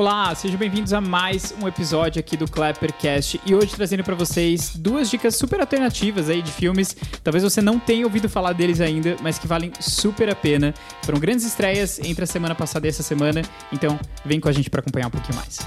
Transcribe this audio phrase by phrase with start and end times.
[0.00, 4.74] Olá, sejam bem-vindos a mais um episódio aqui do Clappercast e hoje trazendo para vocês
[4.74, 6.96] duas dicas super alternativas aí de filmes.
[7.22, 10.72] Talvez você não tenha ouvido falar deles ainda, mas que valem super a pena.
[11.02, 14.70] Foram grandes estreias entre a semana passada e essa semana, então vem com a gente
[14.70, 15.58] para acompanhar um pouquinho mais.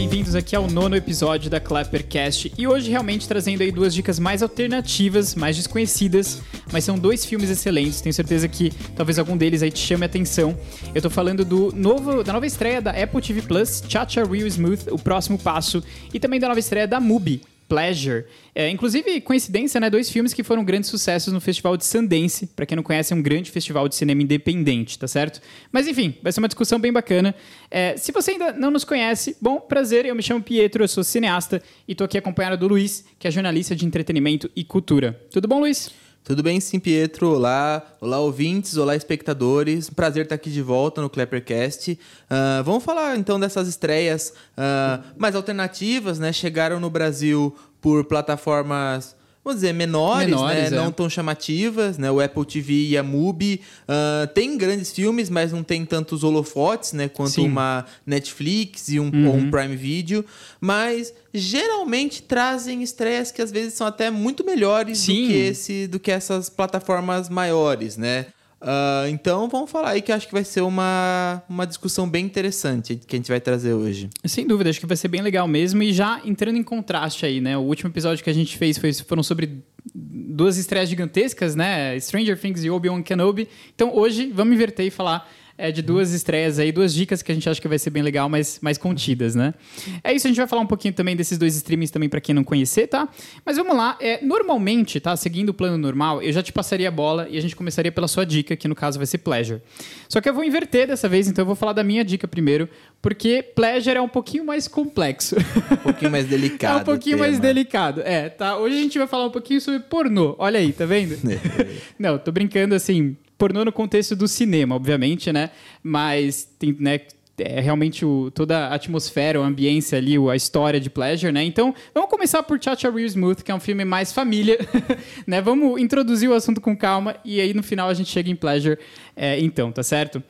[0.00, 4.42] Bem-vindos aqui ao nono episódio da Clappercast e hoje realmente trazendo aí duas dicas mais
[4.42, 6.40] alternativas, mais desconhecidas,
[6.72, 10.06] mas são dois filmes excelentes, tenho certeza que talvez algum deles aí te chame a
[10.06, 10.56] atenção.
[10.94, 14.84] Eu tô falando do novo, da nova estreia da Apple TV Plus, Cha-Cha Real Smooth,
[14.90, 18.24] O Próximo Passo, e também da nova estreia da Mubi, Pleasure.
[18.52, 19.88] É, inclusive, coincidência, né?
[19.88, 22.48] Dois filmes que foram grandes sucessos no Festival de Sundance.
[22.48, 25.40] Para quem não conhece, é um grande festival de cinema independente, tá certo?
[25.70, 27.32] Mas enfim, vai ser uma discussão bem bacana.
[27.70, 31.04] É, se você ainda não nos conhece, bom, prazer, eu me chamo Pietro, eu sou
[31.04, 35.20] cineasta e tô aqui acompanhado do Luiz, que é jornalista de entretenimento e cultura.
[35.30, 35.90] Tudo bom, Luiz?
[36.22, 37.34] Tudo bem, sim, Pietro?
[37.34, 39.88] Olá, olá ouvintes, olá espectadores.
[39.88, 41.92] Prazer estar aqui de volta no Clappercast.
[41.92, 46.30] Uh, vamos falar então dessas estreias uh, mais alternativas, né?
[46.30, 50.76] Chegaram no Brasil por plataformas vamos dizer, menores, menores né?
[50.76, 50.80] É.
[50.80, 52.10] não tão chamativas, né?
[52.10, 56.92] O Apple TV e a Mubi uh, tem grandes filmes, mas não tem tantos holofotes,
[56.92, 57.08] né?
[57.08, 57.46] Quanto Sim.
[57.46, 59.36] uma Netflix e um, uhum.
[59.36, 60.24] um, Prime Video,
[60.60, 65.98] mas geralmente trazem estreias que às vezes são até muito melhores do que esse, do
[65.98, 68.26] que essas plataformas maiores, né?
[68.60, 72.96] Uh, então vamos falar aí que acho que vai ser uma, uma discussão bem interessante
[73.06, 74.10] que a gente vai trazer hoje.
[74.24, 75.82] Sem dúvida, acho que vai ser bem legal mesmo.
[75.82, 77.56] E já entrando em contraste aí, né?
[77.56, 79.62] O último episódio que a gente fez foi, foram sobre
[79.94, 81.98] duas estreias gigantescas, né?
[81.98, 83.48] Stranger Things e Obi-Wan Kenobi.
[83.74, 85.26] Então hoje vamos inverter e falar
[85.60, 88.02] é, de duas estreias aí, duas dicas que a gente acha que vai ser bem
[88.02, 89.52] legal, mas mais contidas, né?
[90.02, 92.34] É isso, a gente vai falar um pouquinho também desses dois streamings também para quem
[92.34, 93.06] não conhecer, tá?
[93.44, 95.14] Mas vamos lá, é, normalmente, tá?
[95.16, 98.08] Seguindo o plano normal, eu já te passaria a bola e a gente começaria pela
[98.08, 99.60] sua dica, que no caso vai ser Pleasure.
[100.08, 102.66] Só que eu vou inverter dessa vez, então eu vou falar da minha dica primeiro,
[103.02, 105.36] porque Pleasure é um pouquinho mais complexo.
[105.70, 106.78] Um pouquinho mais delicado.
[106.78, 108.56] é um pouquinho mais delicado, é, tá?
[108.56, 111.18] Hoje a gente vai falar um pouquinho sobre pornô, olha aí, tá vendo?
[111.98, 115.48] não, tô brincando assim, pornô no contexto do cinema, obviamente, né?
[115.82, 117.00] Mas tem, né,
[117.38, 121.42] é realmente o, toda a atmosfera, a ambiência ali, a história de Pleasure, né?
[121.42, 124.58] Então, vamos começar por Cha-Cha Real Smooth, que é um filme mais família,
[125.26, 125.40] né?
[125.40, 128.78] Vamos introduzir o assunto com calma e aí no final a gente chega em Pleasure,
[129.16, 130.22] é, então, tá certo?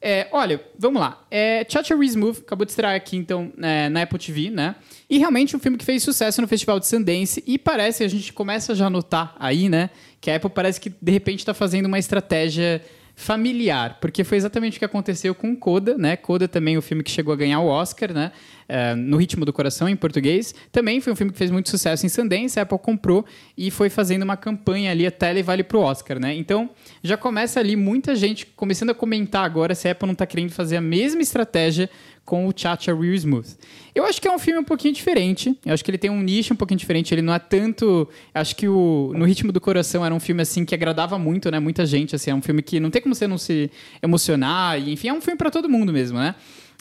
[0.00, 1.24] É, olha, vamos lá.
[1.30, 4.76] É, Cha-Cha Real Smooth acabou de estrear aqui, então, é, na Apple TV, né?
[5.08, 8.30] E realmente um filme que fez sucesso no Festival de Sundance e parece, a gente
[8.30, 9.88] começa já a notar aí, né?
[10.20, 12.82] Que a Apple parece que de repente está fazendo uma estratégia
[13.18, 16.16] familiar, porque foi exatamente o que aconteceu com Coda, né?
[16.16, 18.30] Coda também o filme que chegou a ganhar o Oscar, né?
[18.68, 20.54] Uh, no Ritmo do Coração, em português.
[20.70, 23.90] Também foi um filme que fez muito sucesso em Sundance, a Apple comprou e foi
[23.90, 26.32] fazendo uma campanha ali até ele pro Oscar, né?
[26.36, 26.70] Então,
[27.02, 30.50] já começa ali muita gente começando a comentar agora se a Apple não está querendo
[30.52, 31.90] fazer a mesma estratégia
[32.28, 33.56] com o Cha-Cha Real Smooth.
[33.94, 35.58] Eu acho que é um filme um pouquinho diferente.
[35.64, 37.14] Eu acho que ele tem um nicho um pouquinho diferente.
[37.14, 38.06] Ele não é tanto.
[38.34, 41.58] Acho que o No Ritmo do Coração era um filme assim que agradava muito, né?
[41.58, 42.14] Muita gente.
[42.14, 43.70] Assim, é um filme que não tem como você não se
[44.02, 44.78] emocionar.
[44.78, 46.34] E, enfim, é um filme para todo mundo mesmo, né?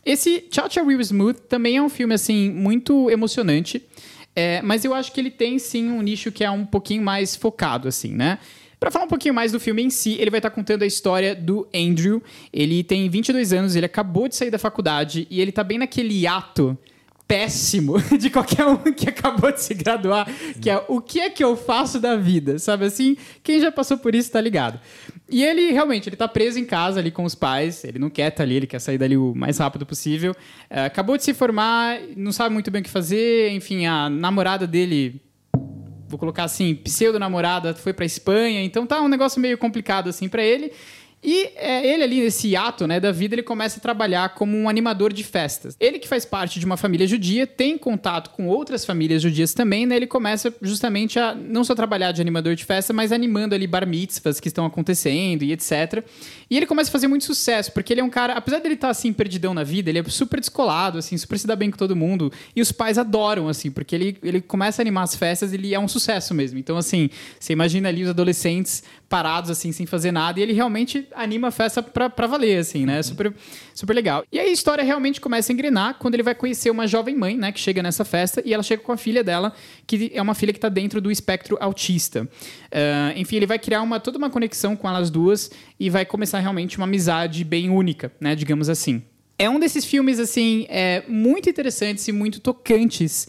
[0.05, 3.81] Esse Cha-Cha Real Smooth também é um filme assim muito emocionante.
[4.35, 7.37] É, mas eu acho que ele tem sim um nicho que é um pouquinho mais
[7.37, 8.37] focado, assim, né?
[8.79, 10.85] Para falar um pouquinho mais do filme em si, ele vai estar tá contando a
[10.85, 12.21] história do Andrew.
[12.53, 16.27] Ele tem 22 anos, ele acabou de sair da faculdade e ele tá bem naquele
[16.27, 16.77] ato
[17.27, 20.27] péssimo de qualquer um que acabou de se graduar,
[20.61, 23.17] que é o que é que eu faço da vida, sabe assim?
[23.43, 24.79] Quem já passou por isso tá ligado.
[25.29, 28.29] E ele realmente, ele tá preso em casa ali com os pais, ele não quer
[28.29, 30.33] estar tá ali, ele quer sair dali o mais rápido possível.
[30.69, 34.65] É, acabou de se formar, não sabe muito bem o que fazer, enfim, a namorada
[34.65, 35.21] dele
[36.07, 40.43] vou colocar assim, pseudo-namorada foi para Espanha, então tá um negócio meio complicado assim para
[40.43, 40.71] ele.
[41.29, 44.69] E é, ele ali, nesse ato né, da vida, ele começa a trabalhar como um
[44.69, 45.75] animador de festas.
[45.77, 49.85] Ele que faz parte de uma família judia, tem contato com outras famílias judias também,
[49.85, 49.97] né?
[49.97, 53.85] Ele começa justamente a não só trabalhar de animador de festa, mas animando ali bar
[53.85, 56.01] mitzvahs que estão acontecendo e etc.
[56.49, 58.89] E ele começa a fazer muito sucesso, porque ele é um cara, apesar dele estar
[58.89, 61.93] assim, perdidão na vida, ele é super descolado, assim, super se dá bem com todo
[61.93, 62.31] mundo.
[62.55, 65.79] E os pais adoram, assim, porque ele, ele começa a animar as festas, ele é
[65.79, 66.57] um sucesso mesmo.
[66.57, 71.07] Então, assim, você imagina ali os adolescentes parados, assim, sem fazer nada, e ele realmente
[71.15, 73.01] anima a festa pra, pra valer, assim, né?
[73.01, 73.33] Super,
[73.73, 74.23] super legal.
[74.31, 77.37] E aí a história realmente começa a engrenar quando ele vai conhecer uma jovem mãe,
[77.37, 79.53] né, que chega nessa festa, e ela chega com a filha dela,
[79.85, 82.23] que é uma filha que tá dentro do espectro autista.
[82.23, 85.49] Uh, enfim, ele vai criar uma, toda uma conexão com elas duas
[85.79, 89.01] e vai começar realmente uma amizade bem única, né, digamos assim.
[89.39, 93.27] É um desses filmes, assim, é, muito interessantes e muito tocantes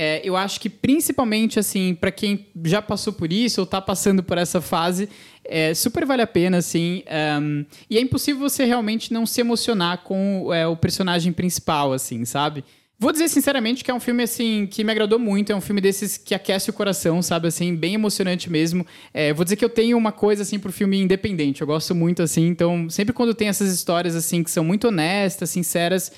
[0.00, 4.22] É, eu acho que principalmente assim, para quem já passou por isso ou está passando
[4.22, 5.08] por essa fase,
[5.44, 7.02] é, super vale a pena, assim.
[7.40, 12.24] Um, e é impossível você realmente não se emocionar com é, o personagem principal, assim,
[12.24, 12.62] sabe?
[13.00, 15.80] Vou dizer sinceramente que é um filme assim que me agradou muito, é um filme
[15.80, 18.86] desses que aquece o coração, sabe assim, bem emocionante mesmo.
[19.12, 22.22] É, vou dizer que eu tenho uma coisa assim pro filme independente, eu gosto muito
[22.22, 26.12] assim, então sempre quando tem essas histórias assim que são muito honestas, sinceras,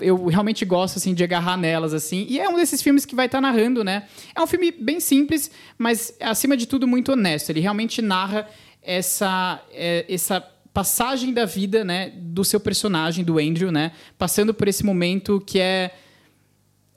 [0.00, 2.26] eu realmente gosto assim de agarrar nelas assim.
[2.28, 4.04] E é um desses filmes que vai estar tá narrando, né?
[4.34, 7.50] É um filme bem simples, mas acima de tudo muito honesto.
[7.50, 8.48] Ele realmente narra
[8.82, 10.40] essa é, essa
[10.72, 15.58] passagem da vida, né, do seu personagem, do Andrew, né, passando por esse momento que
[15.58, 15.94] é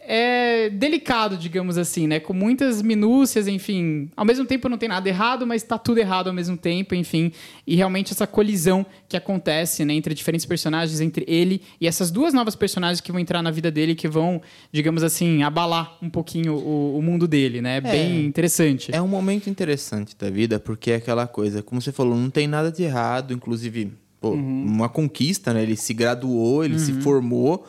[0.08, 2.20] é delicado, digamos assim, né?
[2.20, 4.10] Com muitas minúcias, enfim.
[4.16, 7.32] Ao mesmo tempo não tem nada errado, mas está tudo errado ao mesmo tempo, enfim.
[7.66, 12.34] E realmente essa colisão que acontece, né, entre diferentes personagens, entre ele e essas duas
[12.34, 14.42] novas personagens que vão entrar na vida dele, que vão,
[14.72, 17.78] digamos assim, abalar um pouquinho o, o mundo dele, né?
[17.78, 18.94] É bem interessante.
[18.94, 22.48] É um momento interessante da vida, porque é aquela coisa, como você falou, não tem
[22.48, 23.92] nada de errado, inclusive,
[24.22, 24.66] pô, uhum.
[24.66, 25.64] uma conquista, né?
[25.64, 26.80] Ele se graduou, ele uhum.
[26.80, 27.66] se formou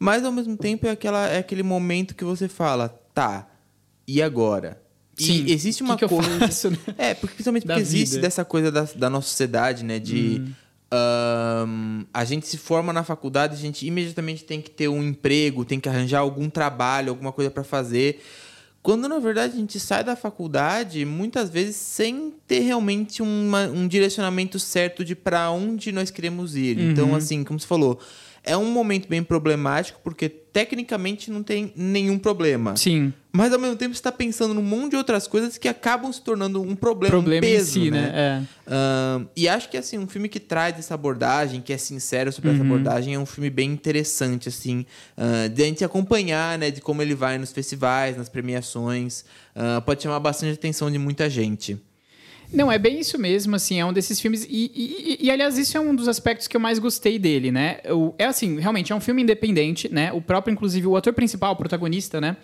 [0.00, 3.46] mas ao mesmo tempo é, aquela, é aquele momento que você fala, tá,
[4.08, 4.80] e agora?
[5.14, 6.30] Sim, e existe uma que coisa.
[6.30, 6.78] Que faço, né?
[6.96, 9.98] É, porque, principalmente porque existe dessa coisa da, da nossa sociedade, né?
[9.98, 10.42] De.
[10.42, 10.52] Hum.
[10.92, 15.64] Um, a gente se forma na faculdade, a gente imediatamente tem que ter um emprego,
[15.64, 18.20] tem que arranjar algum trabalho, alguma coisa para fazer.
[18.82, 23.86] Quando na verdade a gente sai da faculdade, muitas vezes sem ter realmente uma, um
[23.86, 26.72] direcionamento certo de para onde nós queremos ir.
[26.72, 26.90] Então, uhum.
[26.90, 28.00] Então, assim, como você falou,
[28.42, 32.76] é um momento bem problemático, porque tecnicamente não tem nenhum problema.
[32.76, 33.12] Sim.
[33.32, 36.20] Mas ao mesmo tempo você está pensando num monte de outras coisas que acabam se
[36.20, 38.00] tornando um problema, problema um peso, em si, né?
[38.00, 38.46] né?
[38.66, 38.72] É.
[38.72, 42.50] Uh, e acho que assim, um filme que traz essa abordagem, que é sincero sobre
[42.50, 42.56] uhum.
[42.56, 44.84] essa abordagem, é um filme bem interessante, assim,
[45.16, 46.70] uh, de a gente acompanhar, né?
[46.70, 49.24] De como ele vai nos festivais, nas premiações.
[49.54, 51.78] Uh, pode chamar bastante atenção de muita gente.
[52.52, 54.44] Não, é bem isso mesmo, assim, é um desses filmes.
[54.44, 57.78] E, e, e, aliás, isso é um dos aspectos que eu mais gostei dele, né?
[57.88, 60.12] O, é assim, realmente, é um filme independente, né?
[60.12, 62.36] O próprio, inclusive, o ator principal, o protagonista, né?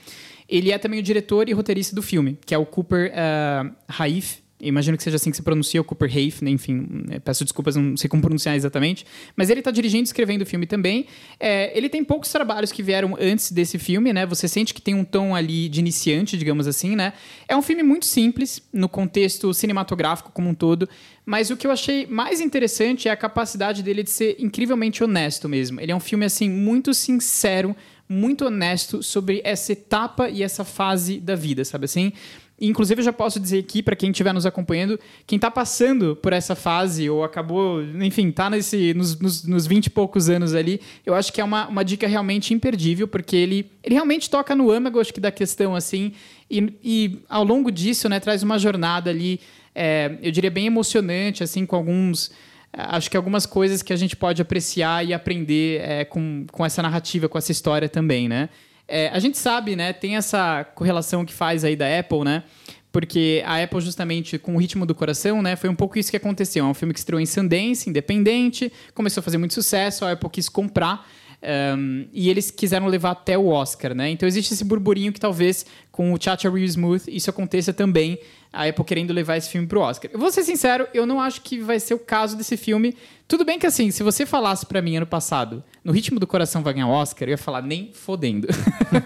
[0.49, 4.39] Ele é também o diretor e roteirista do filme, que é o Cooper uh, Haif,
[4.61, 6.51] imagino que seja assim que se pronuncia, o Cooper Haif, né?
[6.51, 9.05] enfim, né, peço desculpas, não sei como pronunciar exatamente,
[9.37, 11.07] mas ele está dirigindo e escrevendo o filme também.
[11.39, 14.25] É, ele tem poucos trabalhos que vieram antes desse filme, né?
[14.27, 17.13] Você sente que tem um tom ali de iniciante, digamos assim, né?
[17.47, 20.89] É um filme muito simples no contexto cinematográfico como um todo,
[21.25, 25.49] mas o que eu achei mais interessante é a capacidade dele de ser incrivelmente honesto
[25.49, 25.81] mesmo.
[25.81, 27.77] Ele é um filme assim muito sincero,
[28.09, 32.13] muito honesto sobre essa etapa e essa fase da vida, sabe assim?
[32.59, 36.33] Inclusive, eu já posso dizer aqui, para quem estiver nos acompanhando, quem está passando por
[36.33, 40.81] essa fase ou acabou, enfim, está nesse, nos, nos, nos 20 e poucos anos ali,
[41.05, 44.71] eu acho que é uma, uma dica realmente imperdível, porque ele, ele realmente toca no
[44.71, 46.13] âmago, acho que, da questão, assim,
[46.51, 49.39] e, e ao longo disso, né, traz uma jornada ali,
[49.75, 52.31] é, eu diria, bem emocionante, assim, com alguns
[52.73, 56.83] acho que algumas coisas que a gente pode apreciar e aprender é, com, com essa
[56.83, 58.51] narrativa, com essa história também, né?
[58.89, 59.93] É, a gente sabe, né?
[59.93, 62.45] Tem essa correlação que faz aí da Apple, né?
[62.93, 65.55] Porque a Apple, justamente com o ritmo do coração, né?
[65.57, 66.65] Foi um pouco isso que aconteceu.
[66.65, 70.31] É um filme que estreou em Sundance, independente, começou a fazer muito sucesso, a Apple
[70.31, 71.07] quis comprar.
[71.47, 74.11] Um, e eles quiseram levar até o Oscar, né?
[74.11, 78.19] Então existe esse burburinho que talvez com o Chacha Real Smooth isso aconteça também,
[78.53, 80.11] a Apple querendo levar esse filme pro Oscar.
[80.13, 82.97] Eu vou ser sincero, eu não acho que vai ser o caso desse filme.
[83.29, 86.65] Tudo bem que assim, se você falasse para mim ano passado, no ritmo do coração
[86.65, 88.49] vai ganhar Oscar, eu ia falar nem fodendo.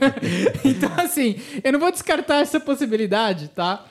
[0.65, 3.85] então assim, eu não vou descartar essa possibilidade, tá?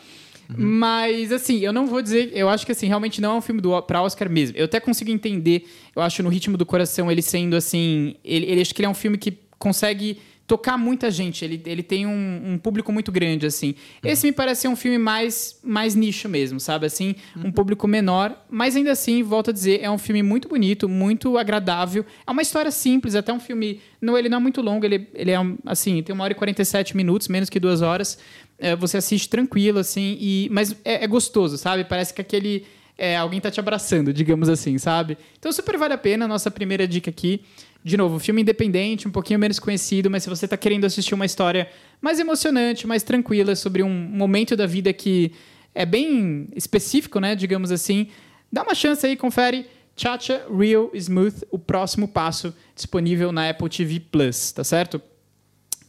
[0.49, 0.55] Uhum.
[0.57, 2.31] Mas, assim, eu não vou dizer.
[2.33, 4.57] Eu acho que, assim, realmente não é um filme do, pra Oscar mesmo.
[4.57, 8.15] Eu até consigo entender, eu acho, no ritmo do coração, ele sendo, assim.
[8.23, 10.17] Ele, ele acho que ele é um filme que consegue
[10.49, 11.45] tocar muita gente.
[11.45, 13.75] Ele, ele tem um, um público muito grande, assim.
[14.03, 14.09] Uhum.
[14.09, 16.87] Esse me parece ser um filme mais, mais nicho mesmo, sabe?
[16.87, 17.47] Assim, uhum.
[17.47, 18.35] um público menor.
[18.49, 22.03] Mas ainda assim, volto a dizer, é um filme muito bonito, muito agradável.
[22.25, 23.79] É uma história simples, até um filme...
[24.01, 25.37] Não, ele não é muito longo, ele, ele é,
[25.67, 28.17] assim, tem uma hora e 47 minutos, menos que duas horas.
[28.59, 31.83] É, você assiste tranquilo, assim, e, mas é, é gostoso, sabe?
[31.85, 32.65] Parece que aquele...
[32.97, 35.17] É, alguém tá te abraçando, digamos assim, sabe?
[35.39, 37.41] Então super vale a pena, nossa primeira dica aqui.
[37.81, 41.25] De novo, filme independente, um pouquinho menos conhecido, mas se você está querendo assistir uma
[41.25, 41.69] história
[42.01, 45.31] mais emocionante, mais tranquila, sobre um momento da vida que
[45.73, 48.07] é bem específico, né, digamos assim,
[48.51, 49.65] dá uma chance aí, confere.
[49.95, 55.01] Chacha Real Smooth, o próximo passo disponível na Apple TV Plus, tá certo?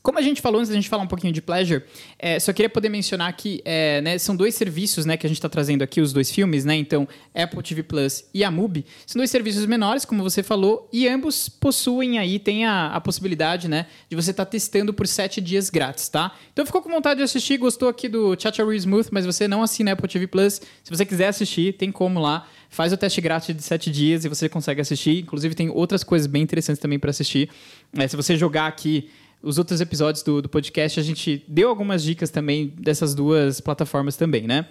[0.02, 1.82] Como a gente falou antes da gente falar um pouquinho de Pleasure,
[2.18, 5.36] é, só queria poder mencionar que é, né, são dois serviços né, que a gente
[5.36, 6.74] está trazendo aqui, os dois filmes, né?
[6.74, 8.86] Então, Apple TV Plus e a Mubi.
[9.06, 13.68] São dois serviços menores, como você falou, e ambos possuem aí, tem a, a possibilidade,
[13.68, 16.34] né, de você estar tá testando por sete dias grátis, tá?
[16.50, 19.92] Então, ficou com vontade de assistir, gostou aqui do Chacha Smooth, mas você não assina
[19.92, 20.62] Apple TV Plus.
[20.82, 22.48] Se você quiser assistir, tem como lá.
[22.70, 25.18] Faz o teste grátis de sete dias e você consegue assistir.
[25.18, 27.50] Inclusive, tem outras coisas bem interessantes também para assistir.
[27.96, 29.10] É, se você jogar aqui
[29.42, 34.16] os outros episódios do, do, podcast, a gente deu algumas dicas também dessas duas plataformas
[34.16, 34.66] também, né?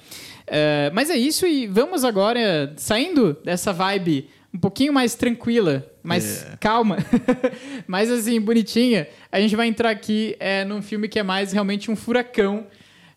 [0.47, 6.43] Uh, mas é isso e vamos agora, saindo dessa vibe um pouquinho mais tranquila, mais
[6.43, 6.57] é.
[6.59, 6.97] calma,
[7.87, 11.91] mais assim, bonitinha, a gente vai entrar aqui é, num filme que é mais realmente
[11.91, 12.65] um furacão,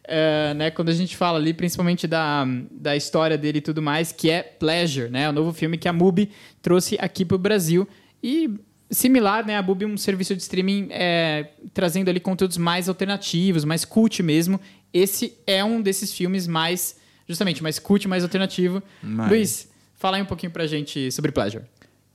[0.05, 0.71] uh, né?
[0.71, 4.43] Quando a gente fala ali, principalmente da, da história dele e tudo mais, que é
[4.43, 5.29] Pleasure, né?
[5.29, 6.31] O novo filme que a MUBI
[6.61, 7.89] trouxe aqui para o Brasil.
[8.23, 8.51] E
[8.93, 9.57] similar, né?
[9.57, 14.23] A Bub é um serviço de streaming é, trazendo ali conteúdos mais alternativos, mais cult
[14.23, 14.61] mesmo.
[14.93, 16.97] Esse é um desses filmes mais,
[17.27, 18.83] justamente, mais cult, mais alternativo.
[19.03, 19.31] Mas...
[19.31, 21.65] Luiz, fala aí um pouquinho pra gente sobre Pleasure.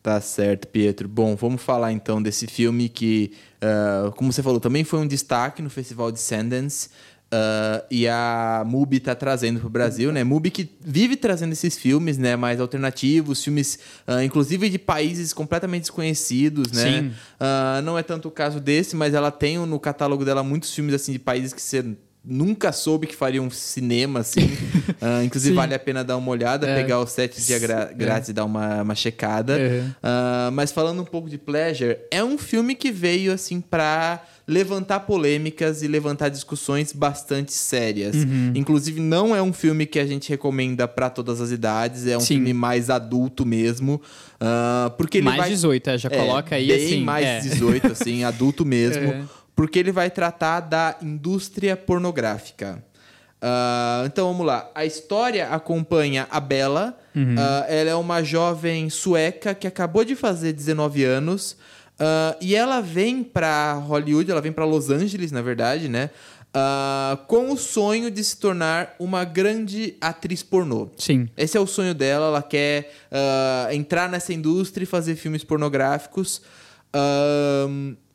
[0.04, 1.08] Tá certo, Pietro.
[1.08, 5.62] Bom, vamos falar então desse filme que, uh, como você falou, também foi um destaque
[5.62, 6.90] no Festival de Sundance.
[7.28, 10.24] Uh, e a Mubi está trazendo para o Brasil, né?
[10.24, 12.38] Mubi que vive trazendo esses filmes, né?
[12.38, 16.84] Mais alternativos, filmes, uh, inclusive de países completamente desconhecidos, né?
[16.84, 17.08] Sim.
[17.10, 20.96] Uh, não é tanto o caso desse, mas ela tem no catálogo dela muitos filmes
[20.96, 21.84] assim de países que você
[22.24, 24.46] nunca soube que faria um cinema assim.
[24.46, 25.56] uh, inclusive, Sim.
[25.56, 26.76] vale a pena dar uma olhada, é.
[26.76, 27.94] pegar os sete dias é.
[27.94, 28.32] grátis é.
[28.32, 29.58] e dar uma, uma checada.
[29.58, 35.02] Uh, mas falando um pouco de Pleasure, é um filme que veio assim para levantar
[35.02, 38.16] polêmicas e levantar discussões bastante sérias.
[38.16, 38.54] Uhum.
[38.56, 42.22] Inclusive, não é um filme que a gente recomenda para todas as idades, é um
[42.22, 42.36] Sim.
[42.36, 44.02] filme mais adulto mesmo.
[44.36, 45.50] Uh, porque ele mais vai...
[45.50, 47.04] 18, é, já é, coloca aí bem assim.
[47.04, 47.40] mais é.
[47.42, 49.04] 18, assim, adulto mesmo.
[49.04, 49.24] É.
[49.54, 52.82] Porque ele vai tratar da indústria pornográfica.
[53.42, 54.70] Uh, então vamos lá.
[54.74, 56.98] A história acompanha a Bela.
[57.14, 57.36] Uhum.
[57.36, 61.58] Uh, ela é uma jovem sueca que acabou de fazer 19 anos.
[62.00, 66.12] Uh, e ela vem para Hollywood, ela vem para Los Angeles, na verdade, né?
[66.56, 70.90] Uh, com o sonho de se tornar uma grande atriz pornô.
[70.98, 71.28] Sim.
[71.36, 72.28] Esse é o sonho dela.
[72.28, 76.42] Ela quer uh, entrar nessa indústria e fazer filmes pornográficos.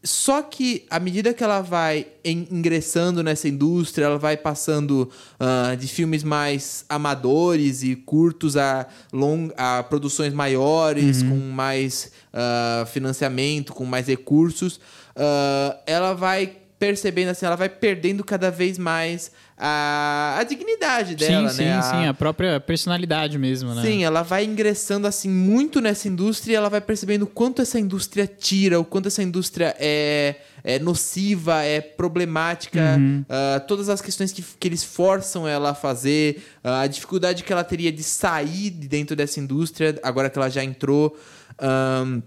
[0.04, 5.87] Só que à medida que ela vai ingressando nessa indústria, ela vai passando uh, de
[5.87, 11.30] filmes mais amadores e curtos a, long, a produções maiores, uhum.
[11.30, 14.76] com mais uh, financiamento, com mais recursos.
[15.14, 21.49] Uh, ela vai percebendo assim, ela vai perdendo cada vez mais a, a dignidade dela,
[21.49, 21.81] sim, né?
[21.81, 23.83] Sim, sim, a própria personalidade mesmo, né?
[23.83, 27.79] Sim, ela vai ingressando assim muito nessa indústria e ela vai percebendo o quanto essa
[27.79, 33.25] indústria tira, o quanto essa indústria é, é nociva, é problemática, uhum.
[33.29, 37.53] uh, todas as questões que, que eles forçam ela a fazer, uh, a dificuldade que
[37.53, 41.17] ela teria de sair de dentro dessa indústria, agora que ela já entrou.
[41.61, 42.23] Um,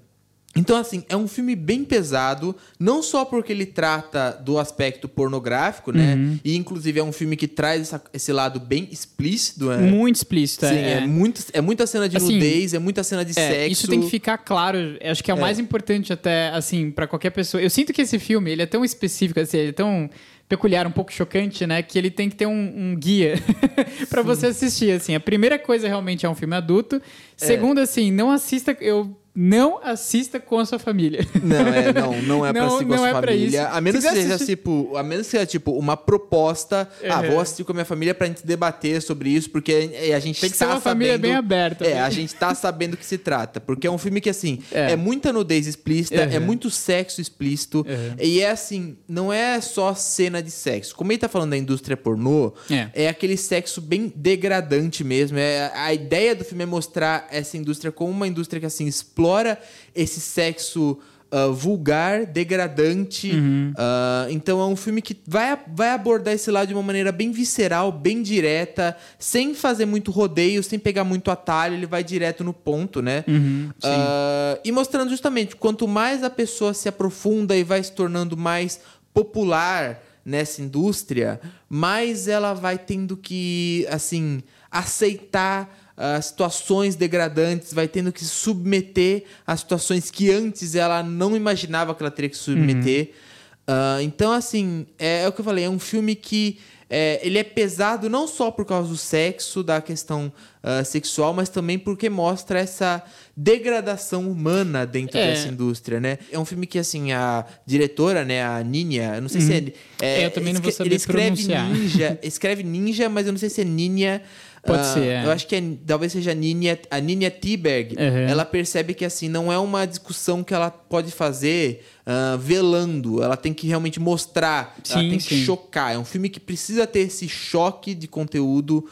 [0.56, 5.92] então, assim, é um filme bem pesado, não só porque ele trata do aspecto pornográfico,
[5.92, 6.16] né?
[6.16, 6.40] Uhum.
[6.46, 9.78] E, inclusive, é um filme que traz essa, esse lado bem explícito, né?
[9.78, 10.92] Muito explícito, Sim, é.
[10.94, 13.72] é, muito, é muita cena de assim, nudez, é muita cena de é, sexo.
[13.72, 15.42] Isso tem que ficar claro, acho que é o é.
[15.42, 17.62] mais importante até, assim, para qualquer pessoa.
[17.62, 20.10] Eu sinto que esse filme, ele é tão específico, assim, ele é tão
[20.48, 21.82] peculiar, um pouco chocante, né?
[21.82, 23.36] Que ele tem que ter um, um guia
[24.10, 25.16] para você assistir, assim.
[25.16, 26.96] A primeira coisa realmente é um filme adulto.
[26.96, 27.02] É.
[27.36, 28.76] Segundo, assim, não assista...
[28.80, 31.28] Eu não assista com a sua família.
[31.44, 33.68] Não, é, não, não é pra assistir com a sua é família.
[33.68, 34.56] A menos que seja, assistir...
[34.56, 36.90] tipo, a menos que seja, tipo, uma proposta.
[37.04, 37.12] Uhum.
[37.12, 40.40] Ah, vou assistir com a minha família pra gente debater sobre isso, porque a gente
[40.40, 40.84] Tem que tá ser uma sabendo...
[40.84, 41.86] família bem aberta.
[41.86, 42.02] É, né?
[42.04, 43.60] a gente tá sabendo o que se trata.
[43.60, 46.32] Porque é um filme que, assim, é, é muita nudez explícita, uhum.
[46.32, 47.80] é muito sexo explícito.
[47.80, 48.16] Uhum.
[48.18, 50.96] E é assim, não é só cena de sexo.
[50.96, 55.38] Como ele tá falando da indústria pornô, é, é aquele sexo bem degradante mesmo.
[55.38, 59.36] É, a ideia do filme é mostrar essa indústria como uma indústria que, assim, explora
[59.36, 59.60] explora
[59.94, 60.98] esse sexo
[61.32, 63.32] uh, vulgar, degradante.
[63.32, 63.74] Uhum.
[63.76, 67.32] Uh, então é um filme que vai, vai abordar esse lado de uma maneira bem
[67.32, 72.54] visceral, bem direta, sem fazer muito rodeio, sem pegar muito atalho, ele vai direto no
[72.54, 73.24] ponto, né?
[73.28, 78.38] Uhum, uh, e mostrando justamente quanto mais a pessoa se aprofunda e vai se tornando
[78.38, 78.80] mais
[79.14, 81.40] popular nessa indústria,
[81.70, 84.42] mais ela vai tendo que, assim,
[84.72, 91.36] aceitar uh, situações degradantes, vai tendo que se submeter a situações que antes ela não
[91.36, 93.10] imaginava que ela teria que submeter.
[93.10, 93.26] Uhum.
[93.68, 97.38] Uh, então, assim, é, é, o que eu falei, é um filme que é, ele
[97.38, 100.32] é pesado não só por causa do sexo, da questão
[100.64, 103.04] uh, sexual, mas também porque mostra essa
[103.36, 105.28] degradação humana dentro É.
[105.32, 106.18] dessa indústria, né?
[106.32, 109.74] É um filme que, assim, a diretora, né, a Ninha, eu não sei se é...
[110.02, 111.70] É, eu também não vou saber Ele escreve pronunciar.
[111.70, 114.22] ninja, escreve ninja, mas eu não sei se é Ninha...
[114.66, 115.26] Pode ah, ser, é.
[115.26, 117.96] Eu acho que é- talvez seja a Ninha, a Ninha Tiberg.
[117.96, 118.28] Uhum.
[118.28, 123.22] Ela percebe que, assim, não é uma discussão que ela pode fazer ah, velando.
[123.22, 124.76] Ela tem que realmente mostrar.
[124.90, 125.28] ela Sim, tem sim.
[125.28, 125.94] que chocar.
[125.94, 128.90] É um filme que precisa ter esse choque de conteúdo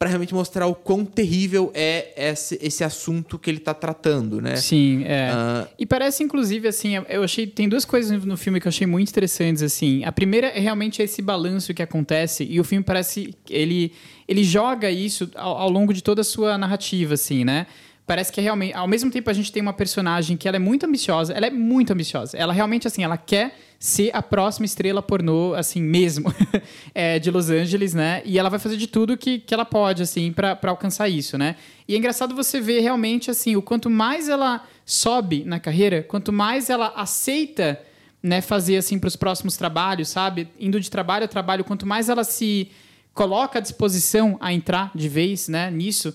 [0.00, 4.56] para realmente mostrar o quão terrível é esse, esse assunto que ele tá tratando, né?
[4.56, 5.28] Sim, é.
[5.30, 5.68] Ah.
[5.78, 7.46] E parece, inclusive, assim, eu achei.
[7.46, 10.02] Tem duas coisas no filme que eu achei muito interessantes, assim.
[10.02, 13.34] A primeira é realmente esse balanço que acontece, e o filme parece.
[13.50, 13.92] Ele,
[14.26, 17.66] ele joga isso ao, ao longo de toda a sua narrativa, assim, né?
[18.10, 18.74] Parece que é realmente.
[18.74, 21.50] Ao mesmo tempo, a gente tem uma personagem que ela é muito ambiciosa, ela é
[21.50, 22.36] muito ambiciosa.
[22.36, 26.34] Ela realmente, assim, ela quer ser a próxima estrela pornô, assim, mesmo,
[26.92, 28.20] é, de Los Angeles, né?
[28.24, 31.54] E ela vai fazer de tudo que, que ela pode, assim, pra alcançar isso, né?
[31.86, 36.32] E é engraçado você ver realmente, assim, o quanto mais ela sobe na carreira, quanto
[36.32, 37.80] mais ela aceita,
[38.20, 40.48] né, fazer, assim, pros próximos trabalhos, sabe?
[40.58, 42.72] Indo de trabalho a trabalho, quanto mais ela se
[43.14, 46.12] coloca à disposição a entrar de vez, né, nisso,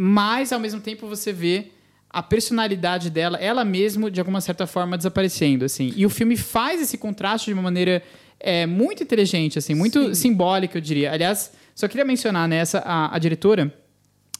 [0.00, 1.72] mais ao mesmo tempo você vê
[2.08, 5.92] a personalidade dela, ela mesmo, de alguma certa forma, desaparecendo, assim.
[5.96, 8.00] E o filme faz esse contraste de uma maneira
[8.38, 11.10] é, muito inteligente, assim, muito simbólica, eu diria.
[11.10, 13.74] Aliás, só queria mencionar, né, essa, a, a diretora,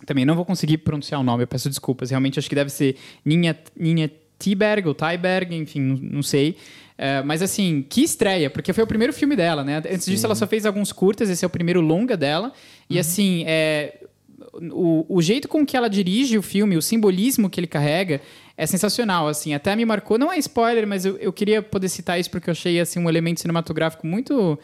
[0.06, 2.10] também não vou conseguir pronunciar o nome, eu peço desculpas.
[2.10, 6.56] Realmente acho que deve ser Ninha, Ninha Tiberg ou Tyberg, enfim, não, não sei.
[6.96, 9.78] É, mas assim, que estreia, porque foi o primeiro filme dela, né?
[9.78, 12.52] Antes disso, ela só fez alguns curtas, esse é o primeiro longa dela.
[12.88, 14.04] E assim, é,
[14.52, 18.20] o, o jeito com que ela dirige o filme, o simbolismo que ele carrega,
[18.56, 19.54] é sensacional, assim.
[19.54, 22.52] Até me marcou, não é spoiler, mas eu, eu queria poder citar isso porque eu
[22.52, 24.58] achei, assim, um elemento cinematográfico muito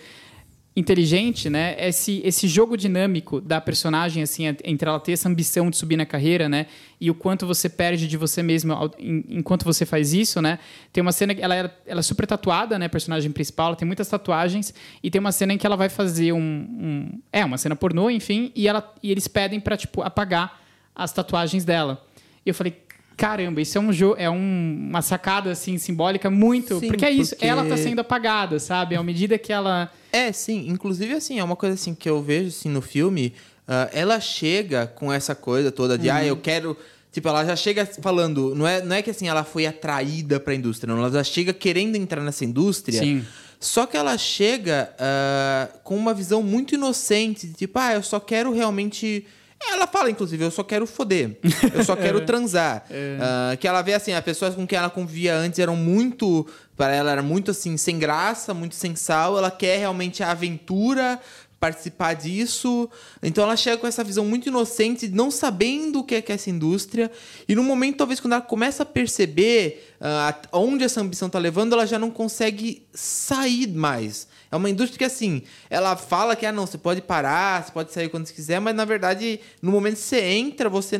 [0.76, 1.76] inteligente, né?
[1.78, 6.04] Esse, esse jogo dinâmico da personagem, assim, entre ela ter essa ambição de subir na
[6.04, 6.66] carreira, né?
[7.00, 10.58] E o quanto você perde de você mesmo enquanto você faz isso, né?
[10.92, 12.86] Tem uma cena que ela, é- ela é super tatuada, né?
[12.86, 15.88] A personagem principal, ela tem muitas tatuagens e tem uma cena em que ela vai
[15.88, 20.02] fazer um, um- é uma cena pornô, enfim, e ela e eles pedem para tipo
[20.02, 20.60] apagar
[20.94, 22.04] as tatuagens dela.
[22.44, 22.76] E eu falei
[23.16, 27.10] Caramba, isso é um jogo, é um- uma sacada assim simbólica muito, Sim, porque é
[27.10, 28.96] isso, porque- ela tá sendo apagada, sabe?
[28.96, 30.66] À medida que ela É, sim.
[30.68, 33.32] Inclusive, assim, é uma coisa assim que eu vejo assim, no filme.
[33.66, 36.14] ah, ela chega com essa coisa toda de, Uhum.
[36.14, 36.76] ah, eu quero.
[37.10, 38.54] Tipo, ela já chega falando.
[38.54, 41.00] Não é, não é que assim, ela foi atraída pra indústria, não.
[41.00, 42.98] Ela já chega querendo entrar nessa indústria.
[42.98, 43.24] Sim.
[43.58, 48.18] Só que ela chega ah, com uma visão muito inocente, de tipo, ah, eu só
[48.20, 49.24] quero realmente.
[49.72, 51.38] Ela fala, inclusive, eu só quero foder.
[51.74, 52.84] Eu só quero transar.
[53.20, 56.46] Ah, que ela vê assim, as pessoas com quem ela convivia antes eram muito.
[56.76, 59.38] Para ela era muito assim, sem graça, muito sem sal.
[59.38, 61.20] Ela quer realmente a aventura,
[61.64, 62.90] participar disso.
[63.22, 66.34] Então ela chega com essa visão muito inocente, não sabendo o que é, que é
[66.34, 67.10] essa indústria.
[67.48, 71.72] E no momento, talvez, quando ela começa a perceber ah, onde essa ambição tá levando,
[71.72, 74.28] ela já não consegue sair mais.
[74.50, 77.92] É uma indústria que, assim, ela fala que, ah, não, você pode parar, você pode
[77.92, 80.98] sair quando você quiser, mas na verdade, no momento que você entra, você.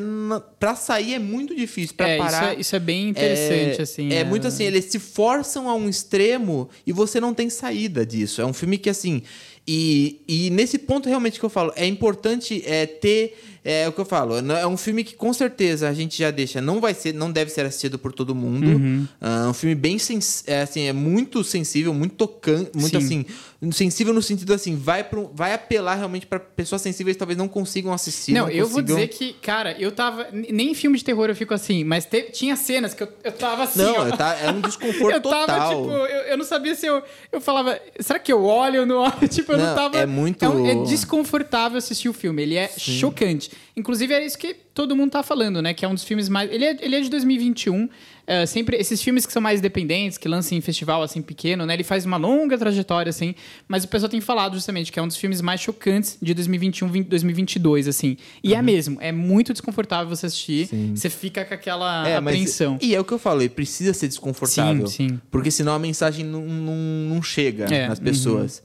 [0.59, 1.95] Pra sair é muito difícil.
[1.95, 2.55] Pra é, isso parar.
[2.55, 4.13] é, isso é bem interessante É, assim.
[4.13, 8.41] É muito assim, eles se forçam a um extremo e você não tem saída disso.
[8.41, 9.23] É um filme que, assim.
[9.67, 13.37] E, e nesse ponto, realmente, que eu falo, é importante é, ter.
[13.67, 14.35] É o que eu falo.
[14.37, 16.61] É um filme que, com certeza, a gente já deixa.
[16.61, 18.67] Não vai ser, não deve ser assistido por todo mundo.
[18.67, 19.07] Uhum.
[19.19, 23.05] É um filme bem sens é, assim, é muito sensível, muito tocante, muito Sim.
[23.05, 23.25] assim.
[23.71, 27.47] Sensível no sentido assim, vai, pro, vai apelar realmente para pessoas sensíveis que talvez não
[27.47, 28.33] consigam assistir.
[28.33, 30.27] Não, não eu vou consigam- dizer que, cara, eu tava.
[30.31, 33.31] Nem em filme de terror eu fico assim, mas te- tinha cenas que eu, eu
[33.31, 33.79] tava assim.
[33.81, 34.07] Não, ó.
[34.07, 35.69] eu tá- é um desconforto eu tava, total.
[35.81, 37.01] tipo, eu, eu não sabia se eu.
[37.31, 39.27] Eu falava, será que eu olho ou não olho?
[39.29, 39.97] Tipo, eu não, Não, tava.
[39.97, 42.41] é muito- É, é desconfortável assistir o filme.
[42.41, 43.51] Ele é chocante.
[43.77, 45.73] Inclusive, era isso que todo mundo tá falando, né?
[45.73, 46.51] Que é um dos filmes mais.
[46.51, 47.89] Ele é, ele é de 2021.
[48.27, 51.73] É, sempre esses filmes que são mais independentes, que lançam em festival assim pequeno, né?
[51.73, 53.35] Ele faz uma longa trajetória assim,
[53.67, 56.87] mas o pessoal tem falado justamente que é um dos filmes mais chocantes de 2021,
[56.87, 58.17] 20 2022 assim.
[58.43, 60.69] E é mesmo, é muito desconfortável você assistir.
[60.95, 62.77] Você fica com aquela É, mas- apreensão.
[62.81, 64.87] E é o que eu falei, precisa ser desconfortável.
[64.87, 65.19] Sim, sim.
[65.29, 66.75] Porque senão a mensagem não, não,
[67.15, 68.63] não chega É, nas pessoas.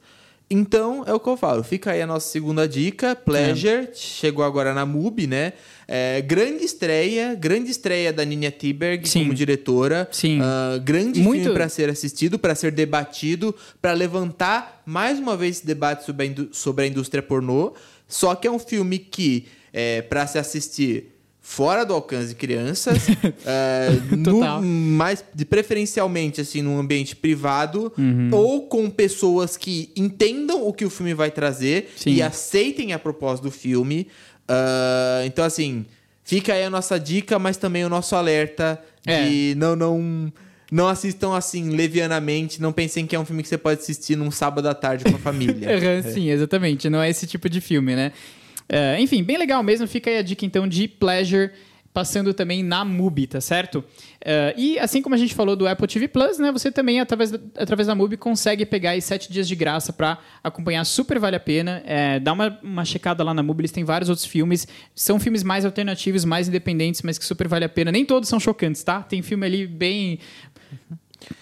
[0.53, 1.63] Então, é o que eu falo.
[1.63, 3.15] Fica aí a nossa segunda dica.
[3.15, 5.53] Pleasure, chegou agora na MUBI, né?
[5.87, 9.21] É, grande estreia, grande estreia da Nina Tiberg Sim.
[9.21, 10.09] como diretora.
[10.11, 10.41] Sim.
[10.43, 15.59] Ah, grande Muito- filme para ser assistido, para ser debatido, para levantar mais uma vez
[15.59, 17.73] esse debate sobre a, sobre a indústria pornô.
[18.09, 21.13] Só que é um filme que, é, para se assistir,
[21.51, 23.09] fora do alcance de crianças,
[23.45, 28.31] é, no, mais de preferencialmente assim num ambiente privado uhum.
[28.31, 32.13] ou com pessoas que entendam o que o filme vai trazer Sim.
[32.13, 34.07] e aceitem a proposta do filme.
[34.49, 35.85] Uh, então assim,
[36.23, 39.25] fica aí a nossa dica, mas também o nosso alerta é.
[39.25, 40.33] de não não
[40.71, 42.63] não assistam assim, levianamente.
[42.63, 45.17] Não pensem que é um filme que você pode assistir num sábado à tarde com
[45.17, 45.69] a família.
[46.13, 46.89] Sim, exatamente.
[46.89, 48.13] Não é esse tipo de filme, né?
[48.70, 49.87] Uh, enfim, bem legal mesmo.
[49.88, 51.50] Fica aí a dica, então, de Pleasure
[51.92, 53.80] passando também na MUBI, tá certo?
[53.80, 57.33] Uh, e assim como a gente falou do Apple TV Plus, né, você também, através
[57.33, 60.85] da, através da MUBI, consegue pegar aí sete dias de graça para acompanhar.
[60.85, 61.83] Super vale a pena.
[61.85, 64.68] É, dá uma, uma checada lá na MUBI, eles têm vários outros filmes.
[64.94, 67.90] São filmes mais alternativos, mais independentes, mas que super vale a pena.
[67.90, 69.02] Nem todos são chocantes, tá?
[69.02, 70.20] Tem filme ali bem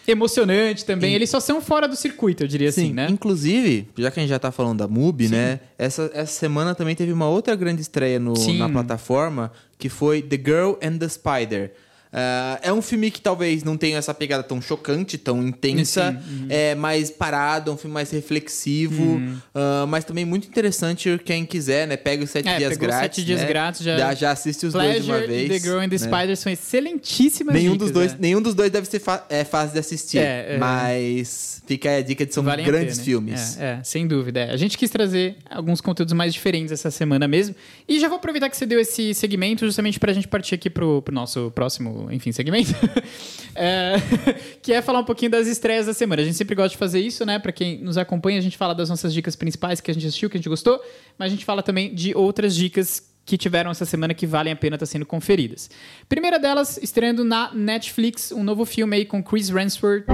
[0.06, 1.14] emocionante também.
[1.14, 3.08] Eles só são fora do circuito, eu diria Sim, assim, né?
[3.10, 5.34] Inclusive, já que a gente já tá falando da MUBI, Sim.
[5.34, 5.60] né?
[5.76, 10.36] Essa, essa semana também teve uma outra grande estreia no, na plataforma, que foi The
[10.36, 11.72] Girl and the Spider.
[12.08, 16.46] Uh, é um filme que talvez não tenha essa pegada tão chocante, tão intensa, uhum.
[16.48, 19.38] é mais parado, é um filme mais reflexivo, uhum.
[19.54, 21.96] uh, mas também muito interessante quem quiser, né?
[21.96, 23.00] Pega os sete é, dias grátis.
[23.00, 23.46] sete dias né?
[23.46, 24.14] grátis já.
[24.14, 24.30] já.
[24.30, 25.48] Assiste os Pleasure dois de uma vez.
[25.48, 26.18] The Girl and the né?
[26.18, 28.18] Spider são excelentíssimas nenhum dicas, dos dois né?
[28.20, 32.02] Nenhum dos dois deve ser é, fácil de assistir, é, é, mas fica aí a
[32.02, 33.58] dica de são vale grandes pena, filmes.
[33.58, 34.40] É, é, sem dúvida.
[34.40, 34.50] É.
[34.52, 37.54] A gente quis trazer alguns conteúdos mais diferentes essa semana mesmo.
[37.86, 40.70] E já vou aproveitar que você deu esse segmento justamente para a gente partir aqui
[40.70, 42.70] pro, pro nosso próximo, enfim, segmento.
[43.54, 43.96] é,
[44.62, 46.22] que é falar um pouquinho das estreias da semana.
[46.22, 47.38] A gente sempre gosta de fazer isso, né?
[47.38, 50.30] Para quem nos acompanha, a gente fala das nossas dicas principais que a gente assistiu,
[50.30, 50.80] que a gente gostou,
[51.18, 54.56] mas a gente fala também de outras dicas que tiveram essa semana que valem a
[54.56, 55.70] pena estar sendo conferidas.
[56.08, 60.06] Primeira delas, estreando na Netflix, um novo filme aí com Chris Hemsworth.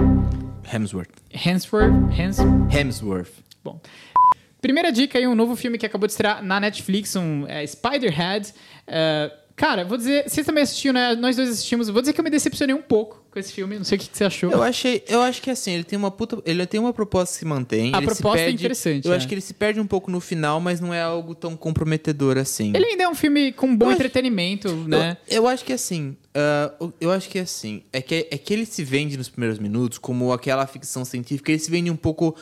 [0.73, 1.11] Hemsworth.
[1.31, 1.93] Hemsworth.
[2.19, 2.39] Hems...
[2.75, 3.31] Hemsworth.
[3.63, 3.81] Bom.
[4.61, 8.53] Primeira dica aí, um novo filme que acabou de estrear na Netflix, um é, Spiderhead.
[8.89, 11.15] Uh, Cara, vou dizer, vocês também assistiram, né?
[11.15, 11.89] Nós dois assistimos.
[11.89, 13.77] Vou dizer que eu me decepcionei um pouco com esse filme.
[13.77, 14.51] Não sei o que, que você achou.
[14.51, 17.39] Eu achei, eu acho que assim, ele tem uma puta, ele tem uma proposta que
[17.41, 17.95] se mantém.
[17.95, 19.07] A proposta é perde, é interessante.
[19.07, 19.17] Eu é.
[19.17, 22.37] acho que ele se perde um pouco no final, mas não é algo tão comprometedor
[22.37, 22.73] assim.
[22.75, 25.17] Ele ainda é um filme com bom eu entretenimento, acho, né?
[25.29, 28.67] Eu, eu, acho que assim, uh, eu acho que assim, é que é que ele
[28.67, 31.53] se vende nos primeiros minutos como aquela ficção científica.
[31.53, 32.37] Ele se vende um pouco,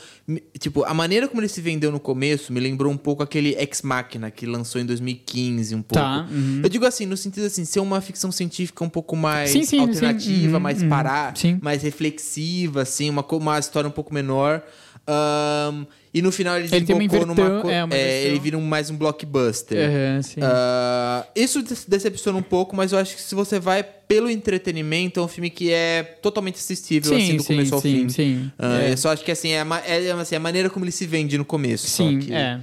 [0.58, 3.82] tipo, a maneira como ele se vendeu no começo me lembrou um pouco aquele Ex
[3.82, 6.04] Machina que lançou em 2015, um pouco.
[6.04, 6.60] Tá, uhum.
[6.62, 9.80] Eu digo assim, no sentido assim, ser uma ficção científica um pouco mais sim, sim,
[9.80, 10.62] alternativa, sim.
[10.62, 14.62] mais uhum, parar, mais reflexiva, assim, uma, uma história um pouco menor.
[15.08, 17.72] Um, e no final ele, ele desembocou numa.
[17.72, 19.78] É, é, ele vira um, mais um blockbuster.
[19.78, 25.20] Uhum, uh, isso decepciona um pouco, mas eu acho que se você vai pelo entretenimento,
[25.20, 28.08] é um filme que é totalmente assistível, sim, assim, do sim, começo ao sim, fim.
[28.10, 28.92] Sim, uh, é.
[28.92, 31.46] Eu só acho que assim, é, é, assim, a maneira como ele se vende no
[31.46, 31.86] começo.
[31.88, 32.34] Sim, que...
[32.34, 32.60] é.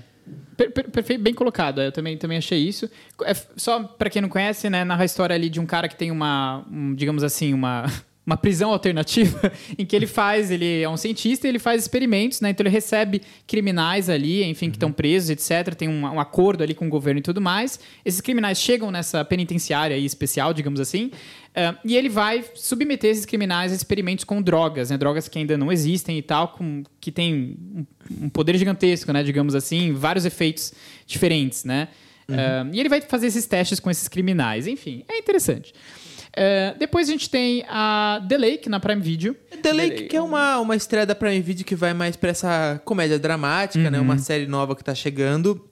[0.92, 1.82] Perfeito, bem colocado.
[1.82, 2.90] Eu também, também achei isso.
[3.24, 5.96] É, só para quem não conhece, né, narra a história ali de um cara que
[5.96, 7.86] tem uma, um, digamos assim, uma
[8.26, 12.42] uma prisão alternativa em que ele faz, ele é um cientista e ele faz experimentos,
[12.42, 12.52] né?
[12.52, 15.74] Então ele recebe criminais ali, enfim, que estão presos, etc.
[15.74, 17.80] Tem um, um, acordo ali com o governo e tudo mais.
[18.06, 23.72] Esses criminais chegam nessa penitenciária especial, digamos assim, uh, e ele vai submeter esses criminais
[23.72, 24.98] a experimentos com drogas, né?
[24.98, 27.86] Drogas que ainda não existem e tal, com, que tem um,
[28.26, 29.24] um poder gigantesco, né?
[29.24, 30.72] Digamos assim, vários efeitos
[31.08, 31.88] diferentes, né?
[32.28, 32.36] Uhum.
[32.36, 34.68] Uh, e ele vai fazer esses testes com esses criminais.
[34.68, 35.74] Enfim, é interessante.
[36.30, 39.34] Uh, depois a gente tem a The Lake na Prime Video.
[39.34, 40.04] The Lake, The Lake.
[40.10, 43.84] que é uma, uma estreia da Prime Video que vai mais pra essa comédia dramática,
[43.84, 43.92] uhum.
[43.92, 44.00] né?
[44.00, 45.68] Uma série nova que tá chegando.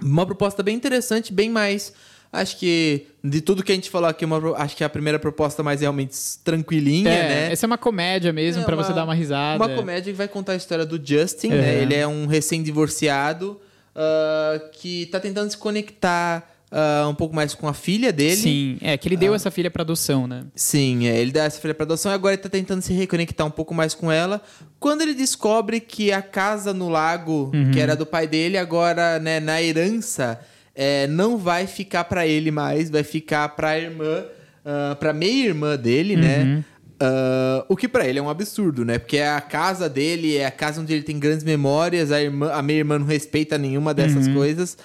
[0.00, 1.92] Uma proposta bem interessante, bem mais.
[2.32, 5.62] Acho que de tudo que a gente falou aqui, uma, acho que a primeira proposta
[5.62, 7.52] mais realmente tranquilinha, é, né?
[7.52, 9.62] Essa é uma comédia mesmo, é para você dar uma risada.
[9.62, 11.82] Uma comédia que vai contar a história do Justin, né?
[11.82, 13.60] Ele é um recém-divorciado
[13.94, 18.36] uh, que tá tentando se conectar uh, um pouco mais com a filha dele.
[18.36, 20.44] Sim, é que ele deu uh, essa filha para adoção, né?
[20.56, 23.46] Sim, é, ele deu essa filha para adoção e agora ele tá tentando se reconectar
[23.46, 24.40] um pouco mais com ela.
[24.80, 27.70] Quando ele descobre que a casa no lago, uhum.
[27.70, 30.40] que era do pai dele, agora, né, na herança,
[30.74, 34.24] é, não vai ficar para ele mais, vai ficar para a irmã,
[34.64, 36.38] uh, para meia irmã dele, né?
[36.38, 36.54] uhum.
[36.56, 36.64] né?
[37.02, 38.96] Uh, o que para ele é um absurdo, né?
[38.96, 42.52] Porque é a casa dele, é a casa onde ele tem grandes memórias, a, irmã,
[42.52, 44.34] a minha irmã não respeita nenhuma dessas uhum.
[44.34, 44.78] coisas.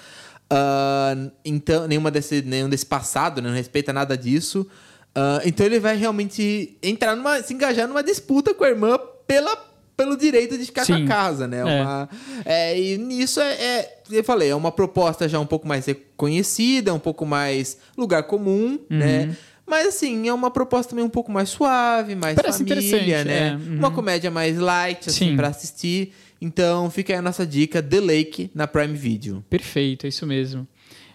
[0.50, 3.48] Uh, então, nenhuma desse, nenhum desse passado, né?
[3.48, 4.66] não respeita nada disso.
[5.16, 7.42] Uh, então ele vai realmente entrar numa.
[7.42, 9.56] se engajar numa disputa com a irmã pela,
[9.96, 10.98] pelo direito de ficar Sim.
[10.98, 11.58] com a casa, né?
[11.58, 11.64] É.
[11.64, 12.08] Uma,
[12.44, 16.94] é, e nisso é, é, Eu falei, é uma proposta já um pouco mais reconhecida,
[16.94, 18.98] um pouco mais lugar comum, uhum.
[18.98, 19.36] né?
[19.66, 23.48] Mas assim, é uma proposta também um pouco mais suave, mais Parece família, né?
[23.48, 23.52] É.
[23.52, 23.76] Uhum.
[23.76, 26.14] Uma comédia mais light, assim, para assistir.
[26.40, 29.44] Então fica aí a nossa dica, The Lake, na Prime Video.
[29.50, 30.66] Perfeito, é isso mesmo.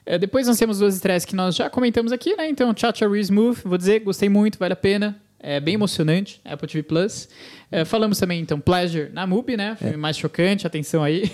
[0.05, 2.49] É, depois nós temos duas estreias que nós já comentamos aqui, né?
[2.49, 5.17] Então, Cha-Cha Real Smooth, vou dizer, gostei muito, vale a pena.
[5.45, 7.27] É bem emocionante, Apple TV Plus.
[7.69, 9.75] É, falamos também, então, Pleasure na MUBI, né?
[9.75, 9.97] Filme é.
[9.97, 11.29] mais chocante, atenção aí.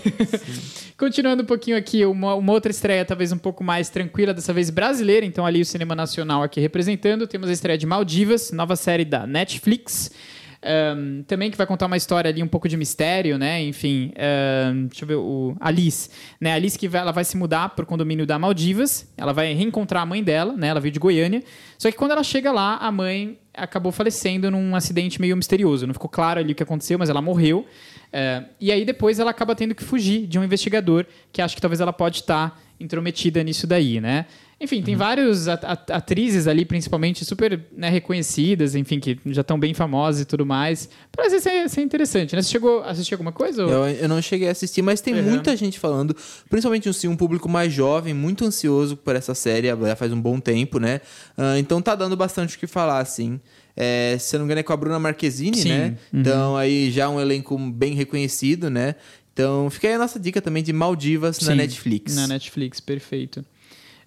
[0.98, 4.72] Continuando um pouquinho aqui, uma, uma, outra estreia talvez um pouco mais tranquila, dessa vez
[4.72, 7.28] brasileira, então ali o cinema nacional aqui representando.
[7.28, 10.12] Temos a estreia de Maldivas, nova série da Netflix.
[10.62, 13.62] Um, também que vai contar uma história ali um pouco de mistério, né?
[13.64, 14.12] Enfim,
[14.74, 16.54] um, deixa eu ver, o Alice, né?
[16.54, 20.04] Alice que vai, ela vai se mudar para o condomínio da Maldivas, ela vai reencontrar
[20.04, 20.68] a mãe dela, né?
[20.68, 21.42] Ela veio de Goiânia.
[21.78, 25.88] Só que quando ela chega lá, a mãe acabou falecendo num acidente meio misterioso.
[25.88, 27.60] Não ficou claro ali o que aconteceu, mas ela morreu.
[27.60, 31.62] Uh, e aí depois ela acaba tendo que fugir de um investigador que acha que
[31.62, 34.26] talvez ela pode estar intrometida nisso daí, né?
[34.62, 35.00] Enfim, tem uhum.
[35.00, 40.46] várias atrizes ali, principalmente, super né, reconhecidas, enfim, que já estão bem famosas e tudo
[40.46, 40.90] mais.
[41.16, 42.42] Parece ser, ser interessante, né?
[42.42, 43.62] Você chegou a assistir alguma coisa?
[43.62, 45.24] Eu, eu não cheguei a assistir, mas tem uhum.
[45.24, 46.14] muita gente falando,
[46.50, 50.42] principalmente assim, um público mais jovem, muito ansioso por essa série, já faz um bom
[50.42, 51.00] tempo, né?
[51.38, 53.40] Uh, então tá dando bastante o que falar, assim.
[53.78, 55.70] É, se eu não me engano, é com a Bruna Marquezine, Sim.
[55.70, 55.98] né?
[56.12, 56.20] Uhum.
[56.20, 58.96] Então aí já um elenco bem reconhecido, né?
[59.32, 62.14] Então fica aí a nossa dica também de Maldivas Sim, na Netflix.
[62.14, 63.46] Na Netflix, perfeito.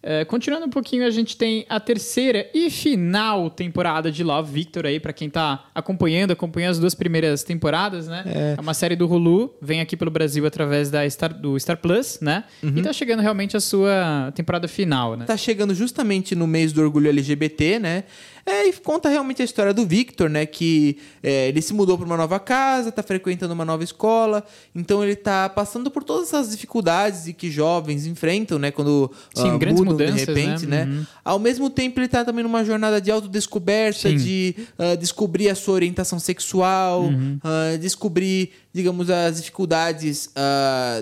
[0.03, 4.85] Uh, continuando um pouquinho, a gente tem a terceira e final temporada de Love Victor
[4.85, 8.25] aí, para quem tá acompanhando, acompanhando as duas primeiras temporadas, né?
[8.27, 8.55] É.
[8.59, 8.61] é.
[8.61, 12.45] uma série do Hulu, vem aqui pelo Brasil através da Star, do Star Plus, né?
[12.62, 12.75] Uhum.
[12.77, 15.25] E tá chegando realmente a sua temporada final, né?
[15.25, 18.05] Tá chegando justamente no mês do orgulho LGBT, né?
[18.44, 20.44] É, e conta realmente a história do Victor, né?
[20.44, 25.02] Que é, ele se mudou para uma nova casa, está frequentando uma nova escola, então
[25.02, 28.70] ele está passando por todas essas dificuldades que jovens enfrentam, né?
[28.70, 30.85] Quando Sim, uh, grandes mudam mudanças, de repente, né?
[30.85, 30.92] né?
[30.92, 31.07] Uhum.
[31.24, 34.16] Ao mesmo tempo, ele está também numa jornada de autodescoberta, Sim.
[34.16, 37.38] de uh, descobrir a sua orientação sexual, uhum.
[37.44, 40.31] uh, descobrir, digamos, as dificuldades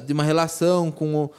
[0.07, 1.31] de uma relação com,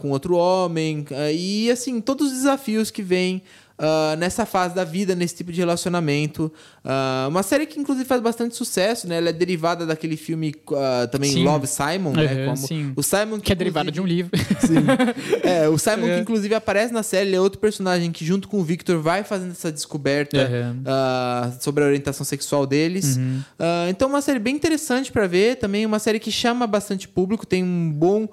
[0.00, 3.42] com outro homem, e assim, todos os desafios que vêm
[3.78, 6.52] uh, nessa fase da vida, nesse tipo de relacionamento.
[6.84, 9.18] Uh, uma série que, inclusive, faz bastante sucesso, né?
[9.18, 11.44] Ela é derivada daquele filme uh, também sim.
[11.44, 12.44] Love Simon, uhum, né?
[12.44, 12.92] Como sim.
[12.96, 14.30] O Simon que, que é derivada de um livro.
[14.60, 14.84] Sim.
[15.42, 18.58] é, o Simon que, inclusive, aparece na série, ele é outro personagem que, junto com
[18.58, 21.52] o Victor, vai fazendo essa descoberta uhum.
[21.60, 23.16] sobre a orientação sexual deles.
[23.16, 23.42] Uhum.
[23.90, 25.56] então, uma série bem interessante para ver.
[25.56, 28.28] Também uma série que chama bastante público, tem um bom...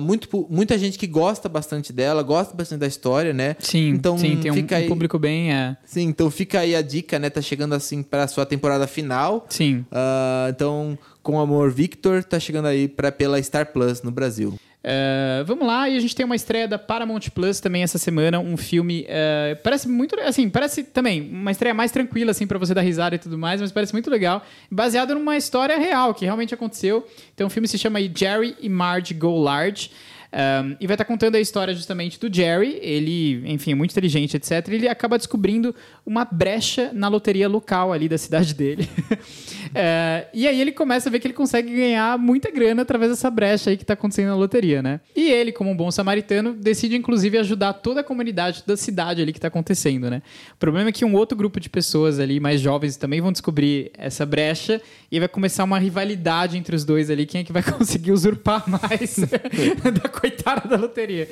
[0.00, 3.56] muito, muita gente que gosta bastante dela, gosta bastante da história, né?
[3.58, 4.86] Sim, então, sim, tem um, aí...
[4.86, 5.52] um público bem...
[5.52, 5.76] É...
[5.84, 7.28] Sim, então fica aí a dica, né?
[7.28, 9.46] Tá chegando assim para a sua temporada final.
[9.48, 9.84] Sim.
[9.92, 14.58] Uh, então, com amor, Victor tá chegando aí pra, pela Star Plus no Brasil.
[14.78, 18.38] Uh, vamos lá, e a gente tem uma estreia da Paramount Plus também essa semana,
[18.38, 19.02] um filme.
[19.02, 20.18] Uh, parece muito.
[20.20, 23.60] Assim, parece também uma estreia mais tranquila, assim, para você dar risada e tudo mais,
[23.60, 24.42] mas parece muito legal.
[24.70, 27.06] Baseado numa história real que realmente aconteceu.
[27.34, 29.90] Então o filme se chama Jerry e Marge Go Large.
[30.30, 32.78] Um, e vai estar contando a história justamente do Jerry.
[32.82, 34.68] Ele, enfim, é muito inteligente, etc.
[34.68, 38.88] Ele acaba descobrindo uma brecha na loteria local ali da cidade dele.
[39.74, 43.30] é, e aí ele começa a ver que ele consegue ganhar muita grana através dessa
[43.30, 45.00] brecha aí que está acontecendo na loteria, né?
[45.16, 49.32] E ele, como um bom samaritano, decide inclusive ajudar toda a comunidade da cidade ali
[49.32, 50.22] que está acontecendo, né?
[50.52, 53.90] O problema é que um outro grupo de pessoas ali, mais jovens, também vão descobrir
[53.96, 57.24] essa brecha e vai começar uma rivalidade entre os dois ali.
[57.24, 59.16] Quem é que vai conseguir usurpar mais
[60.02, 61.28] da coitada da loteria.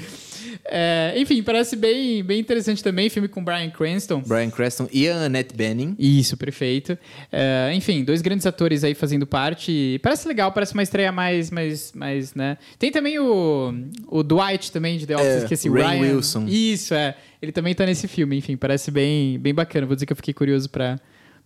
[0.65, 3.09] É, enfim, parece bem, bem interessante também.
[3.09, 4.23] Filme com Brian Cranston.
[4.27, 5.95] Brian Cranston e a Annette Bening.
[5.99, 6.99] Isso, perfeito.
[7.31, 9.99] É, enfim, dois grandes atores aí fazendo parte.
[10.03, 12.59] Parece legal, parece uma estreia mais, mais, mais né?
[12.79, 13.75] Tem também o,
[14.09, 16.45] o Dwight também de The Office, é, esqueci, Ryan Ryan Wilson.
[16.49, 17.17] Isso, é.
[17.41, 19.87] Ele também tá nesse filme, enfim, parece bem, bem bacana.
[19.87, 20.99] Vou dizer que eu fiquei curioso para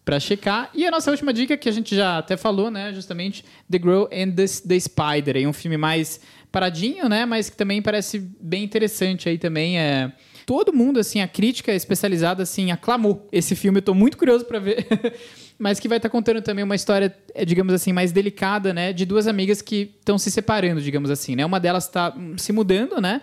[0.05, 0.71] para checar.
[0.75, 2.93] E a nossa última dica, que a gente já até falou, né?
[2.93, 5.37] Justamente The Girl and the, the Spider.
[5.37, 7.25] É um filme mais paradinho, né?
[7.25, 9.79] Mas que também parece bem interessante aí também.
[9.79, 10.13] É...
[10.47, 13.79] Todo mundo, assim, a crítica especializada, assim, aclamou esse filme.
[13.79, 14.87] Eu tô muito curioso para ver.
[15.59, 18.93] mas que vai estar tá contando também uma história, é, digamos assim, mais delicada, né?
[18.93, 21.45] De duas amigas que estão se separando, digamos assim, né?
[21.45, 23.21] Uma delas está se mudando, né?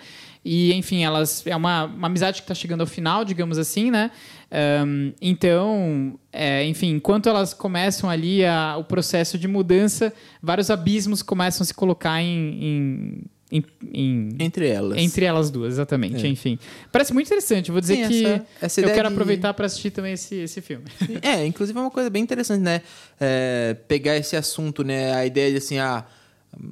[0.48, 4.12] E, enfim, elas é uma, uma amizade que está chegando ao final, digamos assim, né?
[4.86, 11.22] Um, então, é, enfim, enquanto elas começam ali a, o processo de mudança, vários abismos
[11.22, 14.98] começam a se colocar em, em em, em, entre elas.
[14.98, 16.26] Entre elas duas, exatamente.
[16.26, 16.30] É.
[16.30, 16.60] Enfim.
[16.92, 17.72] Parece muito interessante.
[17.72, 19.14] Vou dizer Sim, que essa, essa eu quero de...
[19.14, 20.84] aproveitar para assistir também esse, esse filme.
[21.22, 22.82] É, inclusive é uma coisa bem interessante, né?
[23.18, 25.14] É, pegar esse assunto, né?
[25.14, 26.06] A ideia de assim, ah,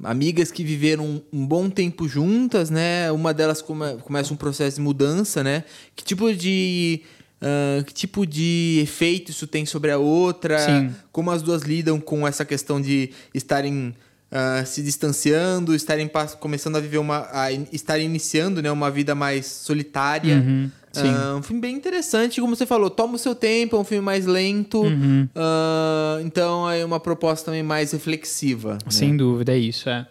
[0.02, 3.10] amigas que viveram um, bom tempo juntas, né?
[3.12, 5.64] Uma delas come, começa um processo de mudança, né?
[5.94, 7.02] Que tipo de
[7.36, 10.90] Uh, que tipo de efeito isso tem sobre a outra, Sim.
[11.12, 13.94] como as duas lidam com essa questão de estarem
[14.30, 16.10] uh, se distanciando, estarem
[16.40, 17.28] começando a viver uma.
[17.32, 20.36] A estar iniciando né, uma vida mais solitária.
[20.36, 21.08] Uhum, sim.
[21.08, 24.04] Uh, um filme bem interessante, como você falou, toma o seu tempo, é um filme
[24.04, 24.82] mais lento.
[24.82, 25.28] Uhum.
[25.34, 28.74] Uh, então é uma proposta também mais reflexiva.
[28.74, 28.90] né?
[28.90, 29.88] Sem dúvida, é isso.
[29.88, 30.06] É.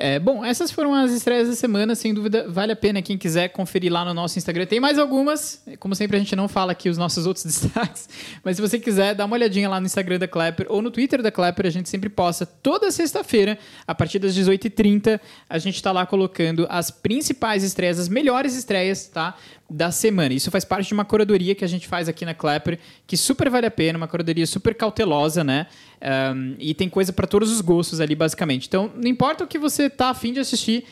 [0.00, 3.48] É, bom, essas foram as estreias da semana, sem dúvida, vale a pena quem quiser
[3.48, 4.64] conferir lá no nosso Instagram.
[4.64, 8.08] Tem mais algumas, como sempre a gente não fala aqui os nossos outros destaques,
[8.44, 11.20] mas se você quiser, dá uma olhadinha lá no Instagram da Clapper ou no Twitter
[11.20, 13.58] da Clapper, a gente sempre posta toda sexta-feira,
[13.88, 15.18] a partir das 18h30,
[15.50, 19.34] a gente está lá colocando as principais estreias, as melhores estreias, tá?
[19.70, 20.32] Da semana.
[20.32, 23.50] Isso faz parte de uma curadoria que a gente faz aqui na Clapper, que super
[23.50, 25.66] vale a pena, uma curadoria super cautelosa, né?
[26.34, 28.66] Um, e tem coisa para todos os gostos ali, basicamente.
[28.66, 30.84] Então, não importa o que você tá afim de assistir,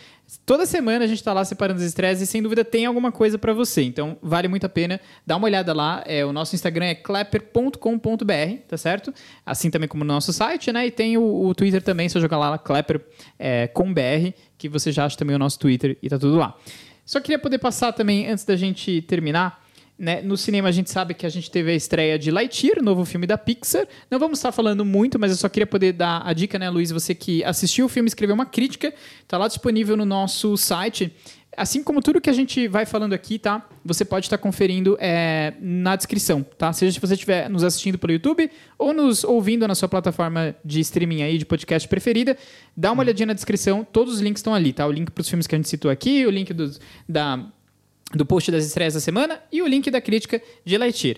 [0.44, 3.38] toda semana a gente tá lá separando as estreias e sem dúvida tem alguma coisa
[3.38, 3.82] para você.
[3.82, 5.00] Então, vale muito a pena.
[5.24, 6.02] Dá uma olhada lá.
[6.04, 9.14] É, o nosso Instagram é clapper.com.br, tá certo?
[9.44, 10.86] Assim também como no nosso site, né?
[10.86, 13.00] E tem o, o Twitter também, se eu jogar lá, clapper
[13.38, 13.70] é,
[14.58, 16.56] que você já acha também o nosso Twitter e tá tudo lá.
[17.06, 19.64] Só queria poder passar também, antes da gente terminar,
[19.96, 20.20] né?
[20.20, 23.28] No cinema a gente sabe que a gente teve a estreia de Lightyear, novo filme
[23.28, 23.86] da Pixar.
[24.10, 26.90] Não vamos estar falando muito, mas eu só queria poder dar a dica, né, Luiz?
[26.90, 28.92] Você que assistiu o filme, escreveu uma crítica,
[29.22, 31.14] está lá disponível no nosso site.
[31.56, 33.66] Assim como tudo que a gente vai falando aqui, tá?
[33.84, 36.72] Você pode estar conferindo é, na descrição, tá?
[36.72, 40.80] Seja se você estiver nos assistindo pelo YouTube ou nos ouvindo na sua plataforma de
[40.80, 42.36] streaming aí, de podcast preferida,
[42.76, 44.86] dá uma olhadinha na descrição, todos os links estão ali, tá?
[44.86, 47.42] O link para os filmes que a gente citou aqui, o link dos, da,
[48.14, 51.16] do post das estreias da semana e o link da crítica de Lightyear.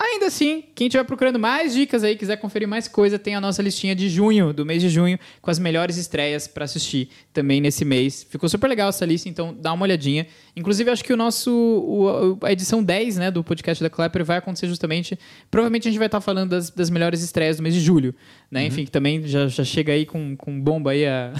[0.00, 3.60] Ainda assim, quem estiver procurando mais dicas aí, quiser conferir mais coisa, tem a nossa
[3.60, 7.84] listinha de junho, do mês de junho, com as melhores estreias para assistir também nesse
[7.84, 8.24] mês.
[8.30, 10.28] Ficou super legal essa lista, então dá uma olhadinha.
[10.54, 14.38] Inclusive, acho que o nosso o, a edição 10 né, do podcast da Clapper vai
[14.38, 15.18] acontecer justamente.
[15.50, 18.14] Provavelmente a gente vai estar falando das, das melhores estreias do mês de julho.
[18.48, 18.60] Né?
[18.60, 18.66] Uhum.
[18.68, 21.32] Enfim, que também já, já chega aí com, com bomba aí a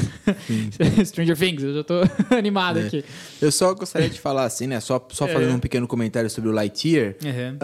[1.07, 1.63] Stranger Things.
[1.63, 1.95] Eu já tô
[2.37, 2.87] animado é.
[2.87, 3.05] aqui.
[3.41, 4.81] Eu só gostaria de falar assim, né?
[4.81, 5.33] Só, só é.
[5.33, 7.15] fazendo um pequeno comentário sobre o Lightyear.
[7.25, 7.59] Uhum.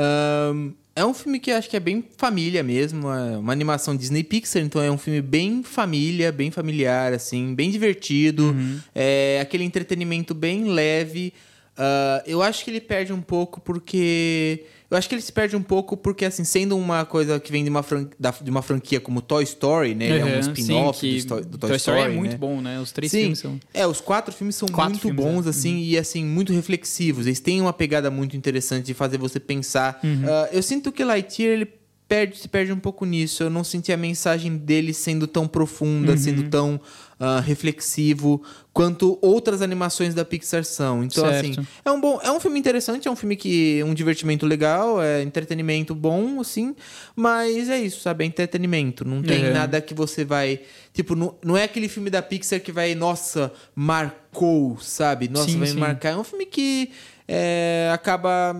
[0.54, 3.96] Um, é um filme que eu acho que é bem família mesmo, é uma animação
[3.96, 8.80] Disney Pixar, então é um filme bem família, bem familiar, assim, bem divertido, uhum.
[8.94, 11.32] é aquele entretenimento bem leve.
[11.76, 15.56] Uh, eu acho que ele perde um pouco porque eu acho que ele se perde
[15.56, 18.06] um pouco porque, assim, sendo uma coisa que vem de uma, fran...
[18.42, 20.06] de uma franquia como Toy Story, né?
[20.06, 22.00] Ele é um spin-off do, do, Toy, Toy Story.
[22.00, 22.36] é muito né?
[22.38, 22.80] bom, né?
[22.80, 23.20] Os três sim.
[23.20, 23.60] filmes são.
[23.72, 25.50] É, os quatro filmes são quatro muito filmes, bons, é.
[25.50, 25.80] assim, uhum.
[25.80, 27.26] e assim, muito reflexivos.
[27.26, 30.00] Eles têm uma pegada muito interessante de fazer você pensar.
[30.04, 30.24] Uhum.
[30.24, 31.66] Uh, eu sinto que Lightyear, ele
[32.08, 33.42] perde, se perde um pouco nisso.
[33.42, 36.18] Eu não senti a mensagem dele sendo tão profunda, Uhum.
[36.18, 36.80] sendo tão
[37.20, 41.02] uh, reflexivo quanto outras animações da Pixar são.
[41.04, 41.36] Então, Certo.
[41.60, 45.00] assim, é um bom, é um filme interessante, é um filme que um divertimento legal,
[45.02, 46.74] é entretenimento bom, assim,
[47.16, 48.24] mas é isso, sabe?
[48.24, 49.04] É entretenimento.
[49.04, 49.52] Não tem Uhum.
[49.52, 50.60] nada que você vai,
[50.92, 55.28] tipo, não, não é aquele filme da Pixar que vai, nossa, marcou, sabe?
[55.28, 55.78] Nossa, Sim, vai sim.
[55.78, 56.10] marcar.
[56.10, 56.90] É um filme que
[57.26, 58.54] é, acaba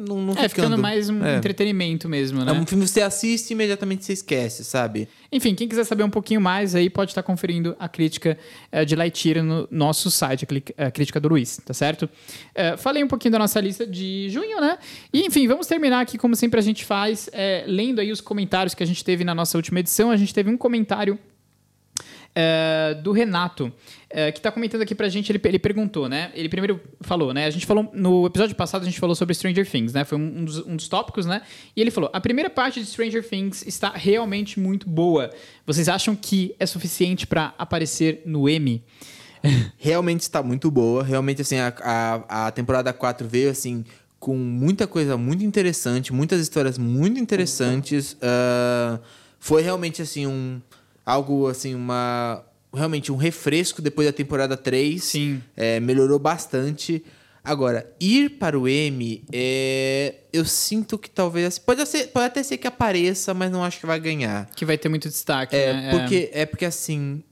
[0.00, 1.36] não, não É, ficando mais um É.
[1.36, 2.50] entretenimento mesmo, né?
[2.50, 5.08] É um filme que você assiste e imediatamente você esquece, sabe?
[5.30, 8.36] Enfim, quem quiser saber um pouquinho mais aí pode estar conferindo a crítica
[8.72, 12.08] eh, de Lightyear no nosso site, a a crítica do Luiz, tá certo?
[12.54, 14.78] Eh, falei um pouquinho da nossa lista de junho, né?
[15.12, 18.74] E enfim, vamos terminar aqui como sempre a gente faz, eh, lendo aí os comentários
[18.74, 20.10] que a gente teve na nossa última edição.
[20.10, 21.18] A gente teve um comentário
[22.34, 23.72] é, do Renato,
[24.08, 26.30] é, que está comentando aqui pra gente, ele, ele perguntou, né?
[26.34, 27.46] Ele primeiro falou, né?
[27.46, 30.04] A gente falou, no episódio passado a gente falou sobre Stranger Things, né?
[30.04, 31.42] Foi um, dos, um dos tópicos, né?
[31.76, 35.30] E ele falou, a primeira parte de Stranger Things está realmente muito boa.
[35.66, 38.82] Vocês acham que é suficiente para aparecer no M?
[39.78, 41.02] Realmente está muito boa.
[41.02, 43.84] Realmente, assim, a, a, a temporada 4 veio, assim,
[44.18, 48.16] com muita coisa muito interessante, muitas histórias muito interessantes.
[48.20, 48.98] Ah,
[49.38, 50.60] foi realmente, assim, um...
[51.04, 52.44] Algo, assim, uma...
[52.72, 55.02] Realmente um refresco depois da temporada 3.
[55.02, 55.42] Sim.
[55.56, 57.02] É, melhorou bastante.
[57.42, 61.58] Agora, ir para o M, é, eu sinto que talvez...
[61.58, 64.48] Pode, ser, pode até ser que apareça, mas não acho que vai ganhar.
[64.54, 65.90] Que vai ter muito destaque, É, né?
[65.90, 67.24] porque, é porque assim,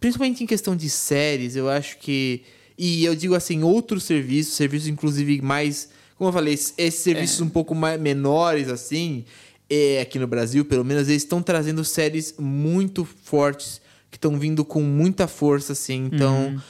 [0.00, 2.42] principalmente em questão de séries, eu acho que.
[2.78, 5.90] E eu digo assim, outros serviços, serviços inclusive mais.
[6.16, 9.24] Como eu falei, esses esses serviços um pouco mais menores, assim,
[9.68, 14.64] é, aqui no Brasil, pelo menos, eles estão trazendo séries muito fortes, que estão vindo
[14.64, 16.08] com muita força, assim.
[16.12, 16.60] Então, Uhum.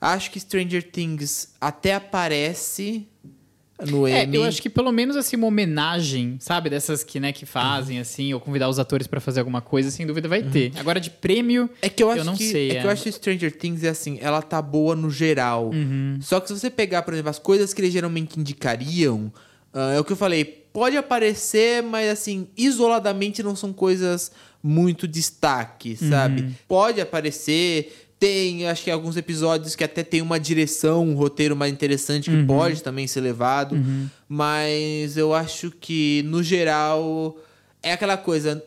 [0.00, 3.06] acho que Stranger Things até aparece
[3.88, 4.36] no É, M.
[4.36, 7.48] eu acho que pelo menos assim uma homenagem, sabe, dessas que, né, que Uhum.
[7.48, 10.72] fazem assim, ou convidar os atores pra fazer alguma coisa, sem dúvida vai ter.
[10.76, 12.80] Agora de prêmio, É que eu acho não que, sei, é, é.
[12.80, 15.70] que eu acho que Stranger Things é assim, ela tá boa no geral.
[15.70, 16.18] Uhum.
[16.20, 19.32] Só que se você pegar, por exemplo, as coisas que eles geralmente indicariam,
[19.72, 25.06] ah, é o que eu falei, pode aparecer, mas assim, isoladamente não são coisas muito
[25.06, 26.42] destaque, sabe?
[26.42, 26.52] Uhum.
[26.66, 31.72] Pode aparecer, tem, acho que alguns episódios que até tem uma direção, um roteiro mais
[31.72, 32.46] interessante que Uhum.
[32.46, 33.76] pode também ser levado,
[34.28, 37.36] mas eu acho que no geral
[37.82, 38.62] é aquela coisa,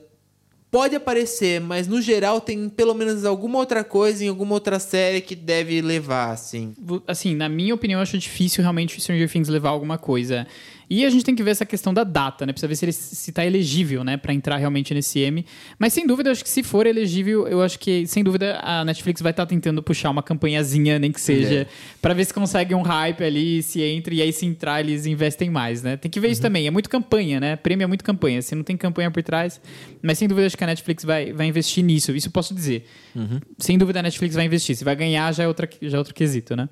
[0.71, 5.19] pode aparecer, mas no geral tem pelo menos alguma outra coisa em alguma outra série
[5.19, 6.73] que deve levar, assim.
[7.07, 10.47] Assim, na minha opinião, eu acho difícil realmente o Stranger Things levar alguma coisa.
[10.89, 12.53] E a gente tem que ver essa questão da data, né?
[12.53, 15.45] Precisa ver se ele se tá elegível, né, Pra entrar realmente nesse M.
[15.77, 18.85] Mas sem dúvida, eu acho que se for elegível, eu acho que sem dúvida a
[18.85, 21.67] Netflix vai estar tentando puxar uma campanhazinha, nem que seja, É.
[22.01, 25.49] pra ver se consegue um hype ali, se entra e aí se entrar eles investem
[25.49, 25.97] mais, né?
[25.97, 26.67] Tem que ver isso também.
[26.67, 27.55] É muito campanha, né?
[27.55, 28.41] Prêmio é muito campanha.
[28.41, 29.59] Se não tem campanha por trás,
[30.01, 32.15] mas sem dúvida acho que a Netflix vai, vai investir nisso.
[32.15, 32.85] Isso eu posso dizer.
[33.57, 34.75] Sem dúvida a Netflix vai investir.
[34.75, 36.69] Se vai ganhar, já é, outra, já é outro quesito, né?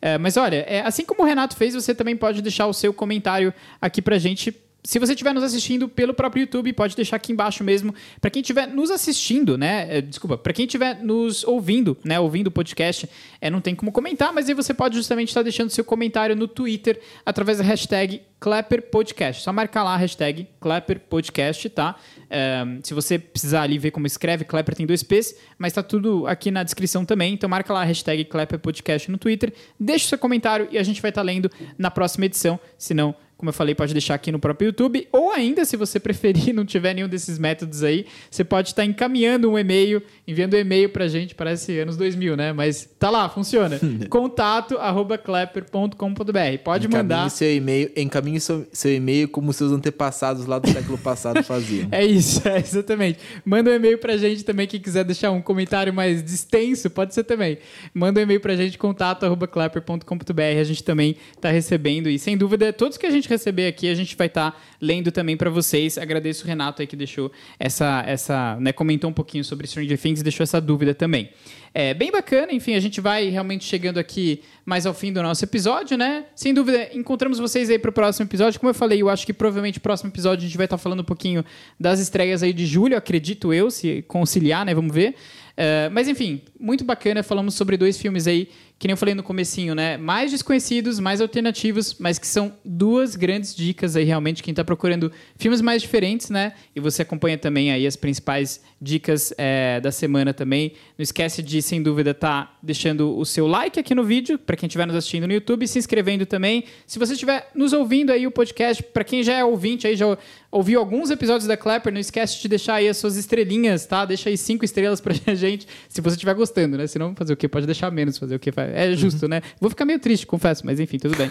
[0.00, 2.92] É, mas olha, é, assim como o Renato fez, você também pode deixar o seu
[2.92, 4.54] comentário aqui pra gente.
[4.88, 7.94] Se você estiver nos assistindo pelo próprio YouTube, pode deixar aqui embaixo mesmo.
[8.22, 9.98] Pra quem estiver nos assistindo, né?
[9.98, 12.18] é, desculpa, pra quem estiver nos ouvindo, né?
[12.18, 13.06] Ouvindo o podcast,
[13.38, 16.48] é, não tem como comentar, mas aí você pode justamente estar deixando seu comentário no
[16.48, 19.42] Twitter através da hashtag ClapperPodcast.
[19.42, 21.94] Só marcar lá a hashtag ClapperPodcast, tá?
[22.30, 26.26] É, se você precisar ali ver como escreve, Clapper tem dois P's, mas tá tudo
[26.26, 27.34] aqui na descrição também.
[27.34, 31.02] Então marca lá a hashtag ClapperPodcast no Twitter, deixa o seu comentário e a gente
[31.02, 32.58] vai estar lendo na próxima edição.
[32.78, 35.06] Se não, como eu falei, pode deixar aqui no próprio YouTube.
[35.12, 39.48] Ou ainda, se você preferir, não tiver nenhum desses métodos aí, você pode estar encaminhando
[39.48, 42.52] um e-mail, enviando um e-mail pra gente, parece anos 2000, né?
[42.52, 43.78] Mas tá lá, funciona.
[44.10, 46.58] Contato arroba clapper.com.br.
[46.64, 47.14] Pode mandar.
[47.14, 51.88] Encaminhe seu e-mail, encaminhe seu, seu e-mail como seus antepassados lá do século passado faziam.
[51.98, 53.18] É isso, é exatamente.
[53.44, 57.22] Manda um e-mail pra gente também, quem quiser deixar um comentário mais extenso, pode ser
[57.24, 57.58] também.
[57.94, 62.08] Manda um e-mail pra gente, contato arroba clapper.com.br, a gente também tá recebendo.
[62.08, 65.36] E sem dúvida, todos que a gente receber aqui, a gente vai estar lendo também
[65.36, 65.98] pra vocês.
[65.98, 70.20] Agradeço o Renato aí que deixou essa, essa né, comentou um pouquinho sobre Stranger Things
[70.20, 71.30] e deixou essa dúvida também.
[71.74, 75.44] É bem bacana, enfim, a gente vai realmente chegando aqui mais ao fim do nosso
[75.44, 76.24] episódio, né?
[76.34, 78.58] Sem dúvida, encontramos vocês aí pro próximo episódio.
[78.58, 81.00] Como eu falei, eu acho que provavelmente no próximo episódio a gente vai estar falando
[81.00, 81.44] um pouquinho
[81.78, 84.74] das estreias aí de julho, acredito eu, se conciliar, né?
[84.74, 85.14] Vamos ver.
[85.60, 87.20] É, mas enfim, muito bacana.
[87.22, 88.48] Falamos sobre dois filmes aí,
[88.78, 89.96] que nem eu falei no comecinho, né?
[89.96, 94.40] Mais desconhecidos, mais alternativos, mas que são duas grandes dicas aí realmente.
[94.40, 96.52] Quem tá procurando filmes mais diferentes, né?
[96.76, 100.74] E você acompanha também aí as principais dicas é, da semana também.
[100.96, 104.68] Não esquece de, sem dúvida, tá deixando o seu like aqui no vídeo, para quem
[104.68, 106.64] estiver nos assistindo no YouTube, se inscrevendo também.
[106.86, 110.16] Se você estiver nos ouvindo aí o podcast, para quem já é ouvinte aí, já
[110.50, 114.04] ouviu alguns episódios da Clapper, não esquece de deixar aí as suas estrelinhas, tá?
[114.04, 116.86] Deixa aí cinco estrelas pra gente, se você estiver gostando, né?
[116.86, 117.48] Senão, fazer o quê?
[117.48, 118.52] Pode deixar menos, fazer o quê?
[118.74, 119.42] É justo, né?
[119.60, 121.30] Vou ficar meio triste, confesso, mas enfim, tudo bem.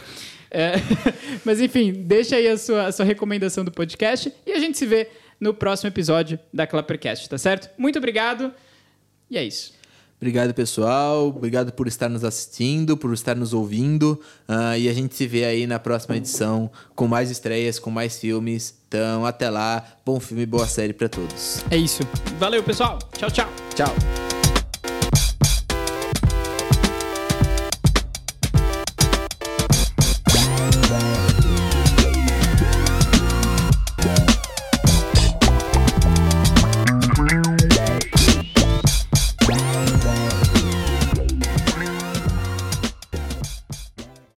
[0.49, 0.73] É,
[1.43, 4.85] mas enfim, deixa aí a sua, a sua recomendação do podcast e a gente se
[4.85, 5.09] vê
[5.39, 7.69] no próximo episódio da Clappercast, tá certo?
[7.77, 8.51] Muito obrigado
[9.29, 9.77] e é isso.
[10.19, 11.27] Obrigado, pessoal.
[11.27, 14.19] Obrigado por estar nos assistindo, por estar nos ouvindo.
[14.47, 18.19] Ah, e a gente se vê aí na próxima edição com mais estreias, com mais
[18.19, 18.75] filmes.
[18.88, 19.85] Então, até lá.
[20.03, 21.63] Bom filme e boa série para todos.
[21.69, 22.01] É isso.
[22.39, 22.97] Valeu, pessoal.
[23.15, 23.47] Tchau, tchau.
[23.75, 24.36] Tchau.